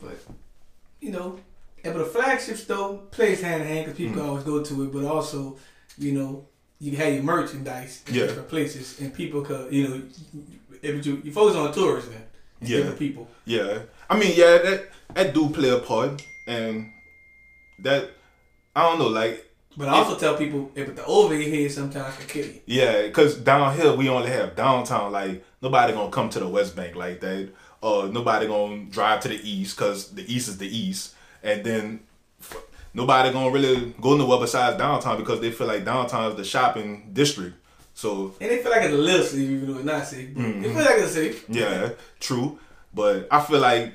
But 0.00 0.18
you 1.00 1.10
know, 1.10 1.38
and 1.84 1.94
but 1.94 1.98
the 2.00 2.04
flagship 2.10 2.56
store 2.56 2.98
plays 3.10 3.40
hand 3.40 3.62
in 3.62 3.68
hand 3.68 3.84
because 3.86 3.96
people 3.98 4.22
Mm. 4.22 4.26
always 4.28 4.44
go 4.44 4.62
to 4.62 4.82
it, 4.84 4.92
but 4.92 5.04
also 5.04 5.56
you 5.96 6.12
know 6.12 6.46
you 6.80 6.96
have 6.96 7.12
your 7.12 7.22
merchandise 7.22 8.02
in 8.06 8.14
Yeah. 8.14 8.26
different 8.26 8.48
places 8.48 9.00
and 9.00 9.12
people 9.12 9.40
could 9.42 9.72
you 9.72 9.88
know 9.88 10.02
if 10.82 11.06
you 11.06 11.20
you 11.24 11.32
focus 11.32 11.56
on 11.56 11.72
tourists 11.72 12.10
then 12.10 12.22
it's 12.60 12.70
Yeah. 12.70 12.76
different 12.78 12.98
people. 12.98 13.28
Yeah, 13.44 13.78
I 14.10 14.18
mean, 14.18 14.32
yeah, 14.36 14.58
that 14.58 14.78
that 15.14 15.34
do 15.34 15.48
play 15.50 15.70
a 15.70 15.78
part, 15.78 16.22
and 16.46 16.90
that 17.84 18.10
I 18.76 18.80
don't 18.82 18.98
know, 18.98 19.08
like 19.08 19.44
But 19.76 19.88
I 19.88 19.92
also 19.92 20.16
tell 20.18 20.36
people 20.36 20.70
if 20.74 20.94
the 20.96 21.04
over 21.06 21.34
your 21.40 21.50
head 21.54 21.70
sometimes 21.72 22.16
can 22.16 22.26
kill 22.26 22.46
you. 22.46 22.60
yeah, 22.66 23.08
cause 23.10 23.36
down 23.36 23.76
here 23.76 23.92
we 23.92 24.08
only 24.08 24.30
have 24.30 24.54
downtown. 24.56 25.12
Like 25.12 25.44
nobody 25.62 25.92
gonna 25.92 26.10
come 26.10 26.28
to 26.30 26.40
the 26.40 26.48
West 26.48 26.74
Bank 26.76 26.94
like 26.96 27.20
that, 27.20 27.48
or 27.80 28.08
nobody 28.08 28.46
gonna 28.48 28.84
drive 28.96 29.20
to 29.20 29.28
the 29.28 29.40
east, 29.48 29.76
cause 29.76 30.10
the 30.18 30.24
east 30.34 30.48
is 30.48 30.58
the 30.58 30.70
east, 30.84 31.14
and 31.42 31.62
then 31.64 32.00
nobody 32.94 33.32
gonna 33.32 33.50
really 33.50 33.94
go 34.00 34.16
nowhere 34.16 34.38
besides 34.38 34.76
downtown 34.78 35.18
because 35.18 35.40
they 35.40 35.50
feel 35.50 35.66
like 35.66 35.84
downtown 35.84 36.30
is 36.30 36.36
the 36.36 36.44
shopping 36.44 37.10
district. 37.12 37.56
So 37.94 38.34
And 38.40 38.50
they 38.50 38.62
feel 38.62 38.70
like 38.70 38.82
it's 38.82 38.94
a 38.94 38.98
little 38.98 39.26
city 39.26 39.44
even 39.44 39.66
though 39.66 39.76
it's 39.76 39.84
not 39.84 40.06
city. 40.06 40.32
Mm-hmm. 40.34 40.64
It 40.64 40.72
feel 40.72 40.84
like 40.84 40.98
it's 40.98 41.10
a 41.10 41.14
city. 41.14 41.38
Yeah, 41.48 41.90
true. 42.20 42.58
But 42.94 43.28
I 43.30 43.40
feel 43.40 43.60
like 43.60 43.94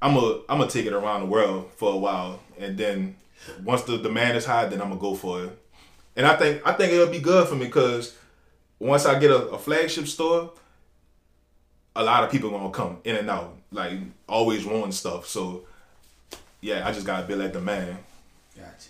I'm 0.00 0.16
a 0.16 0.40
I'm 0.48 0.58
gonna 0.58 0.68
take 0.68 0.86
it 0.86 0.92
around 0.92 1.20
the 1.20 1.26
world 1.26 1.70
for 1.76 1.92
a 1.92 1.96
while, 1.96 2.40
and 2.58 2.76
then 2.76 3.16
once 3.64 3.82
the 3.82 3.98
demand 3.98 4.36
is 4.36 4.44
high, 4.44 4.66
then 4.66 4.80
I'm 4.80 4.88
gonna 4.88 5.00
go 5.00 5.14
for 5.14 5.44
it. 5.44 5.58
And 6.16 6.26
I 6.26 6.36
think 6.36 6.66
I 6.66 6.72
think 6.72 6.92
it'll 6.92 7.06
be 7.06 7.20
good 7.20 7.48
for 7.48 7.54
me 7.54 7.66
because 7.66 8.14
once 8.78 9.06
I 9.06 9.18
get 9.18 9.30
a, 9.30 9.48
a 9.48 9.58
flagship 9.58 10.08
store, 10.08 10.52
a 11.96 12.02
lot 12.02 12.24
of 12.24 12.30
people 12.30 12.50
gonna 12.50 12.70
come 12.70 12.98
in 13.04 13.16
and 13.16 13.30
out, 13.30 13.56
like 13.70 13.98
always 14.28 14.64
wanting 14.64 14.92
stuff. 14.92 15.26
So 15.26 15.64
yeah, 16.60 16.86
I 16.86 16.92
just 16.92 17.06
gotta 17.06 17.26
build 17.26 17.40
that 17.40 17.52
demand. 17.52 17.96
Gotcha. 18.62 18.88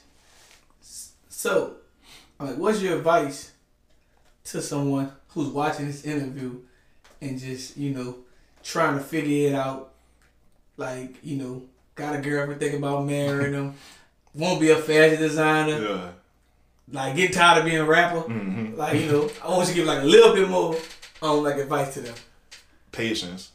So, 1.28 1.74
like, 2.38 2.56
what's 2.56 2.80
your 2.80 2.98
advice 2.98 3.52
to 4.44 4.61
someone 4.62 5.12
who's 5.28 5.48
watching 5.48 5.87
this 5.87 6.04
interview 6.04 6.61
and 7.20 7.38
just, 7.38 7.76
you 7.76 7.90
know, 7.94 8.16
trying 8.62 8.96
to 8.98 9.02
figure 9.04 9.48
it 9.50 9.54
out? 9.54 9.92
Like, 10.76 11.16
you 11.22 11.37
know, 11.37 11.62
got 11.94 12.14
a 12.16 12.20
girlfriend 12.20 12.61
thinking 12.61 12.78
about 12.78 13.06
marrying 13.06 13.52
them, 13.52 13.74
won't 14.35 14.61
be 14.61 14.70
a 14.70 14.76
fashion 14.76 15.20
designer, 15.20 15.80
Yeah. 15.82 16.08
like, 16.90 17.16
get 17.16 17.32
tired 17.32 17.58
of 17.58 17.64
being 17.64 17.78
a 17.78 17.85
rapper. 17.85 18.22
Mm-hmm. 18.22 18.76
Like, 18.76 18.98
you 19.00 19.06
know, 19.06 19.30
I 19.44 19.48
want 19.48 19.68
you 19.68 19.74
to 19.74 19.80
give 19.80 19.87
like 19.87 20.02
a 20.02 20.06
little 20.06 20.35
bit 20.35 20.48
more, 20.48 20.76
um, 21.22 21.42
like 21.42 21.56
advice 21.56 21.94
to 21.94 22.00
them. 22.00 22.14
patience. 22.90 23.50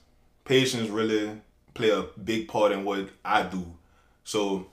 Patience 0.45 0.89
really 0.89 1.41
play 1.73 1.89
a 1.89 2.03
big 2.23 2.47
part 2.47 2.71
in 2.71 2.83
what 2.85 3.09
I 3.25 3.43
do. 3.43 3.65
So 4.23 4.67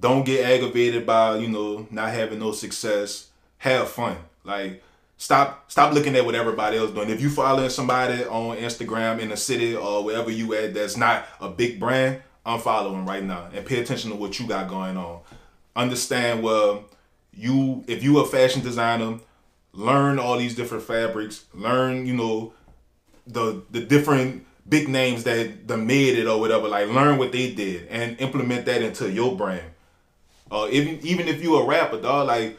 don't 0.00 0.24
get 0.24 0.44
aggravated 0.44 1.06
by, 1.06 1.36
you 1.36 1.48
know, 1.48 1.86
not 1.90 2.10
having 2.10 2.38
no 2.38 2.52
success. 2.52 3.28
Have 3.58 3.88
fun. 3.88 4.16
Like 4.42 4.82
stop 5.18 5.70
stop 5.70 5.92
looking 5.92 6.16
at 6.16 6.24
what 6.24 6.34
everybody 6.34 6.78
else 6.78 6.90
doing. 6.90 7.10
If 7.10 7.20
you 7.20 7.28
following 7.28 7.68
somebody 7.68 8.24
on 8.24 8.56
Instagram 8.56 9.20
in 9.20 9.28
the 9.28 9.36
city 9.36 9.76
or 9.76 10.02
wherever 10.02 10.30
you 10.30 10.54
at 10.54 10.72
that's 10.72 10.96
not 10.96 11.26
a 11.40 11.50
big 11.50 11.78
brand, 11.78 12.22
I'm 12.46 12.60
following 12.60 13.04
right 13.04 13.22
now 13.22 13.48
and 13.52 13.66
pay 13.66 13.80
attention 13.80 14.10
to 14.10 14.16
what 14.16 14.40
you 14.40 14.46
got 14.48 14.68
going 14.68 14.96
on. 14.96 15.20
Understand 15.76 16.42
well 16.42 16.84
you 17.34 17.84
if 17.86 18.02
you 18.02 18.18
a 18.20 18.26
fashion 18.26 18.62
designer, 18.62 19.18
learn 19.72 20.18
all 20.18 20.38
these 20.38 20.54
different 20.54 20.84
fabrics, 20.84 21.44
learn, 21.54 22.06
you 22.06 22.14
know, 22.14 22.54
the 23.26 23.62
the 23.70 23.80
different 23.80 24.46
big 24.68 24.88
names 24.88 25.24
that 25.24 25.68
the 25.68 25.76
made 25.76 26.18
it 26.18 26.26
or 26.26 26.40
whatever. 26.40 26.68
Like 26.68 26.88
learn 26.88 27.18
what 27.18 27.32
they 27.32 27.52
did 27.52 27.88
and 27.88 28.18
implement 28.20 28.64
that 28.66 28.82
into 28.82 29.10
your 29.10 29.36
brand. 29.36 29.64
Uh, 30.50 30.68
even 30.70 30.98
even 31.06 31.28
if 31.28 31.42
you 31.42 31.56
a 31.56 31.64
rapper, 31.66 32.00
dog, 32.00 32.26
like 32.28 32.58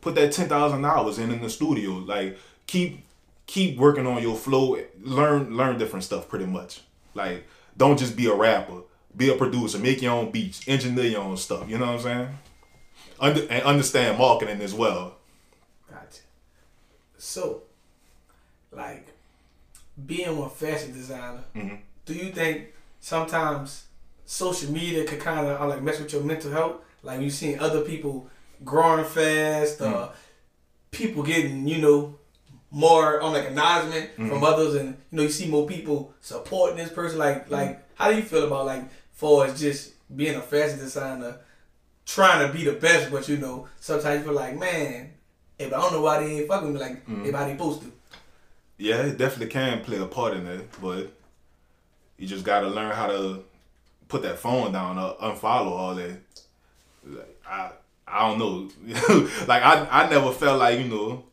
put 0.00 0.14
that 0.16 0.32
ten 0.32 0.48
thousand 0.48 0.84
hours 0.84 1.18
in 1.18 1.30
in 1.30 1.40
the 1.40 1.50
studio. 1.50 1.92
Like 1.92 2.38
keep 2.66 3.04
keep 3.46 3.78
working 3.78 4.06
on 4.06 4.22
your 4.22 4.36
flow. 4.36 4.76
Learn 5.02 5.56
learn 5.56 5.78
different 5.78 6.04
stuff. 6.04 6.28
Pretty 6.28 6.46
much. 6.46 6.80
Like 7.14 7.46
don't 7.76 7.98
just 7.98 8.16
be 8.16 8.26
a 8.26 8.34
rapper. 8.34 8.82
Be 9.16 9.30
a 9.30 9.36
producer. 9.36 9.78
Make 9.78 10.02
your 10.02 10.12
own 10.12 10.30
beats. 10.30 10.66
Engineer 10.68 11.04
your 11.06 11.22
own 11.22 11.36
stuff. 11.36 11.68
You 11.68 11.78
know 11.78 11.86
what 11.86 11.94
I'm 11.94 12.00
saying? 12.00 12.28
Under, 13.20 13.40
and 13.50 13.62
understand 13.64 14.18
marketing 14.18 14.60
as 14.60 14.72
well. 14.74 15.16
Gotcha. 15.90 16.20
So, 17.16 17.62
like, 18.70 19.08
being 20.06 20.28
a 20.38 20.48
fashion 20.48 20.92
designer, 20.92 21.42
Mhm. 21.56 21.78
do 22.04 22.14
you 22.14 22.30
think 22.32 22.74
sometimes 23.00 23.86
social 24.24 24.70
media 24.70 25.04
could 25.04 25.18
kind 25.18 25.46
of 25.46 25.68
like 25.68 25.82
mess 25.82 25.98
with 25.98 26.12
your 26.12 26.22
mental 26.22 26.52
health? 26.52 26.76
Like 27.02 27.20
you 27.20 27.30
seeing 27.30 27.58
other 27.60 27.82
people 27.82 28.28
growing 28.64 29.04
fast, 29.04 29.80
uh, 29.80 30.08
mm. 30.08 30.10
people 30.90 31.22
getting 31.22 31.66
you 31.68 31.78
know 31.78 32.18
more 32.70 33.20
on 33.20 33.32
like 33.32 33.46
acknowledgement 33.46 34.14
from 34.14 34.30
mm. 34.30 34.42
others, 34.42 34.74
and 34.74 34.96
you 35.10 35.16
know 35.16 35.22
you 35.22 35.30
see 35.30 35.48
more 35.48 35.66
people 35.66 36.12
supporting 36.20 36.76
this 36.76 36.90
person. 36.90 37.18
Like, 37.18 37.48
mm. 37.48 37.50
like 37.50 37.84
how 37.94 38.10
do 38.10 38.16
you 38.16 38.22
feel 38.22 38.46
about 38.46 38.66
like, 38.66 38.84
for 39.12 39.46
as 39.46 39.58
just 39.58 39.92
being 40.14 40.36
a 40.36 40.40
fashion 40.40 40.78
designer, 40.78 41.38
trying 42.06 42.46
to 42.46 42.52
be 42.52 42.64
the 42.64 42.72
best, 42.72 43.10
but 43.10 43.28
you 43.28 43.36
know, 43.36 43.68
sometimes 43.78 44.20
you 44.20 44.24
feel 44.24 44.34
like, 44.34 44.58
man, 44.58 45.10
if 45.58 45.72
I 45.72 45.76
don't 45.76 45.92
know 45.92 46.02
why 46.02 46.22
they 46.22 46.38
ain't 46.38 46.48
fucking 46.48 46.72
me 46.72 46.80
like 46.80 47.02
if 47.24 47.34
I 47.34 47.48
ain't 47.48 47.58
supposed 47.58 47.82
to. 47.82 47.92
Yeah, 48.78 49.02
it 49.02 49.18
definitely 49.18 49.48
can 49.48 49.82
play 49.82 49.98
a 49.98 50.06
part 50.06 50.34
in 50.34 50.46
it, 50.46 50.68
but 50.80 51.12
you 52.16 52.26
just 52.26 52.44
gotta 52.44 52.68
learn 52.68 52.92
how 52.92 53.08
to 53.08 53.44
put 54.08 54.22
that 54.22 54.38
phone 54.38 54.72
down 54.72 54.98
or 54.98 55.16
unfollow 55.16 55.72
all 55.72 55.94
that. 55.96 56.27
Like, 57.04 57.40
I 57.46 57.70
I 58.06 58.28
don't 58.28 58.38
know. 58.38 58.68
like 59.46 59.62
I 59.62 59.86
I 59.90 60.10
never 60.10 60.32
felt 60.32 60.58
like, 60.58 60.78
you 60.78 60.86
know, 60.86 61.24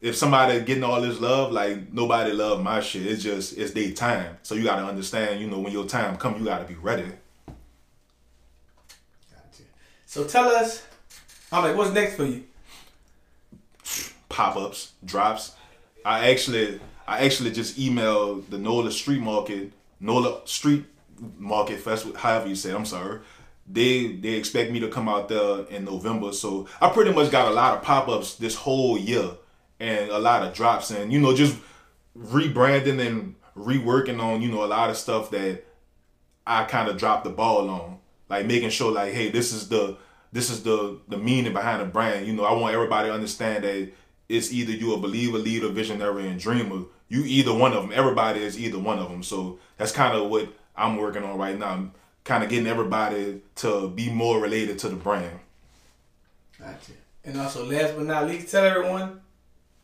if 0.00 0.16
somebody 0.16 0.60
getting 0.60 0.84
all 0.84 1.00
this 1.00 1.20
love, 1.20 1.52
like 1.52 1.92
nobody 1.92 2.32
love 2.32 2.62
my 2.62 2.80
shit. 2.80 3.06
It's 3.06 3.22
just 3.22 3.56
it's 3.58 3.72
their 3.72 3.92
time. 3.92 4.38
So 4.42 4.54
you 4.54 4.64
gotta 4.64 4.84
understand, 4.84 5.40
you 5.40 5.46
know, 5.48 5.58
when 5.58 5.72
your 5.72 5.86
time 5.86 6.16
come, 6.16 6.38
you 6.38 6.44
gotta 6.44 6.64
be 6.64 6.74
ready. 6.74 7.10
Gotcha. 9.30 9.62
So 10.06 10.24
tell 10.24 10.48
us, 10.48 10.86
I'm 11.52 11.64
like, 11.64 11.76
what's 11.76 11.92
next 11.92 12.14
for 12.16 12.24
you? 12.24 12.44
pop 14.30 14.56
ups, 14.56 14.92
drops. 15.04 15.54
I 16.02 16.30
actually 16.30 16.80
I 17.06 17.26
actually 17.26 17.50
just 17.50 17.78
emailed 17.78 18.48
the 18.48 18.56
NOLA 18.56 18.90
Street 18.90 19.20
Market, 19.20 19.72
NOLA 20.00 20.46
Street 20.46 20.86
Market 21.38 21.80
Festival, 21.80 22.16
however 22.16 22.48
you 22.48 22.54
say 22.54 22.70
it, 22.70 22.74
I'm 22.74 22.86
sorry. 22.86 23.20
They 23.72 24.08
they 24.08 24.30
expect 24.30 24.72
me 24.72 24.80
to 24.80 24.88
come 24.88 25.08
out 25.08 25.28
there 25.28 25.64
in 25.66 25.84
November. 25.84 26.32
So 26.32 26.66
I 26.80 26.88
pretty 26.88 27.12
much 27.12 27.30
got 27.30 27.48
a 27.48 27.54
lot 27.54 27.76
of 27.76 27.82
pop 27.82 28.08
ups 28.08 28.34
this 28.34 28.54
whole 28.54 28.98
year 28.98 29.30
and 29.78 30.10
a 30.10 30.18
lot 30.18 30.42
of 30.42 30.54
drops 30.54 30.90
and 30.90 31.12
you 31.12 31.20
know, 31.20 31.34
just 31.34 31.56
rebranding 32.16 33.04
and 33.06 33.34
reworking 33.56 34.20
on, 34.20 34.42
you 34.42 34.50
know, 34.50 34.64
a 34.64 34.66
lot 34.66 34.90
of 34.90 34.96
stuff 34.96 35.30
that 35.30 35.64
I 36.46 36.64
kind 36.64 36.88
of 36.88 36.96
dropped 36.96 37.24
the 37.24 37.30
ball 37.30 37.68
on, 37.68 37.98
like 38.28 38.46
making 38.46 38.70
sure 38.70 38.90
like, 38.92 39.12
hey, 39.12 39.30
this 39.30 39.52
is 39.52 39.68
the 39.68 39.96
this 40.32 40.50
is 40.50 40.62
the 40.62 40.98
the 41.08 41.16
meaning 41.16 41.52
behind 41.52 41.80
the 41.80 41.86
brand. 41.86 42.26
You 42.26 42.32
know, 42.32 42.44
I 42.44 42.52
want 42.52 42.74
everybody 42.74 43.08
to 43.08 43.14
understand 43.14 43.64
that 43.64 43.92
it's 44.28 44.52
either 44.52 44.72
you 44.72 44.94
a 44.94 44.96
believer, 44.96 45.38
leader, 45.38 45.68
visionary, 45.68 46.28
and 46.28 46.38
dreamer. 46.38 46.84
You 47.08 47.24
either 47.24 47.52
one 47.52 47.72
of 47.72 47.82
them. 47.82 47.92
Everybody 47.92 48.40
is 48.40 48.58
either 48.58 48.78
one 48.78 48.98
of 48.98 49.10
them. 49.10 49.22
So 49.22 49.58
that's 49.76 49.92
kind 49.92 50.16
of 50.16 50.30
what 50.30 50.52
I'm 50.76 50.96
working 50.96 51.24
on 51.24 51.36
right 51.36 51.58
now. 51.58 51.90
Kind 52.24 52.44
of 52.44 52.50
getting 52.50 52.66
everybody 52.66 53.40
to 53.56 53.88
be 53.88 54.10
more 54.10 54.40
related 54.40 54.78
to 54.80 54.88
the 54.88 54.96
brand. 54.96 55.38
Gotcha. 56.58 56.92
And 57.24 57.38
also, 57.38 57.66
last 57.66 57.96
but 57.96 58.04
not 58.06 58.26
least, 58.26 58.50
tell 58.50 58.64
everyone, 58.64 59.20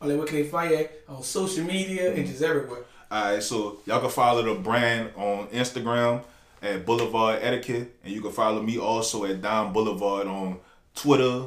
only 0.01 0.15
what 0.15 0.27
can 0.27 0.37
they 0.37 0.43
find 0.43 0.71
you 0.71 0.87
on 1.09 1.23
social 1.23 1.63
media 1.63 2.13
and 2.13 2.25
just 2.27 2.41
everywhere. 2.41 2.83
All 3.09 3.31
right, 3.33 3.41
so 3.41 3.79
y'all 3.85 4.01
can 4.01 4.09
follow 4.09 4.41
the 4.43 4.59
brand 4.59 5.11
on 5.15 5.47
Instagram 5.47 6.23
at 6.61 6.85
Boulevard 6.85 7.39
Etiquette, 7.41 7.95
and 8.03 8.13
you 8.13 8.21
can 8.21 8.31
follow 8.31 8.61
me 8.61 8.77
also 8.77 9.25
at 9.25 9.41
Dom 9.41 9.73
Boulevard 9.73 10.27
on 10.27 10.59
Twitter, 10.93 11.45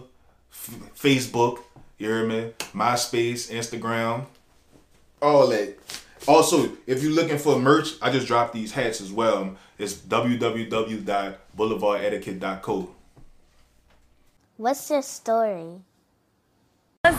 F- 0.51 0.75
Facebook. 0.97 1.59
You 1.99 2.09
hear 2.09 2.27
me? 2.27 2.53
MySpace, 2.73 3.51
Instagram, 3.53 4.25
all 5.21 5.49
that. 5.49 5.77
Also, 6.29 6.77
if 6.87 7.03
you're 7.03 7.13
looking 7.13 7.39
for 7.39 7.59
merch, 7.59 7.95
I 8.03 8.11
just 8.11 8.27
dropped 8.27 8.53
these 8.53 8.73
hats 8.73 9.01
as 9.01 9.11
well. 9.13 9.57
It's 9.79 9.95
www.boulevardetiquette.co. 9.95 12.91
What's 14.57 14.91
your 14.91 15.03
story? 15.03 15.81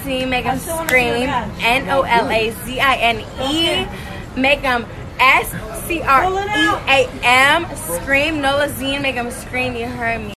Z, 0.04 0.26
make 0.26 0.44
them 0.46 0.60
scream. 0.60 1.28
N 1.60 1.90
O 1.90 2.04
L 2.04 2.30
A 2.30 2.52
Z 2.52 2.80
I 2.80 2.96
N 2.98 3.26
E. 3.42 3.88
Make 4.40 4.62
them 4.62 4.86
S 5.20 5.50
C 5.88 6.02
R 6.02 6.26
E 6.26 6.28
A 6.88 7.10
M. 7.24 7.66
Scream. 7.76 8.42
Nola 8.42 8.70
Z, 8.70 9.00
make 9.00 9.16
them 9.16 9.32
scream. 9.32 9.76
You 9.76 9.88
heard 9.88 10.22
me. 10.22 10.30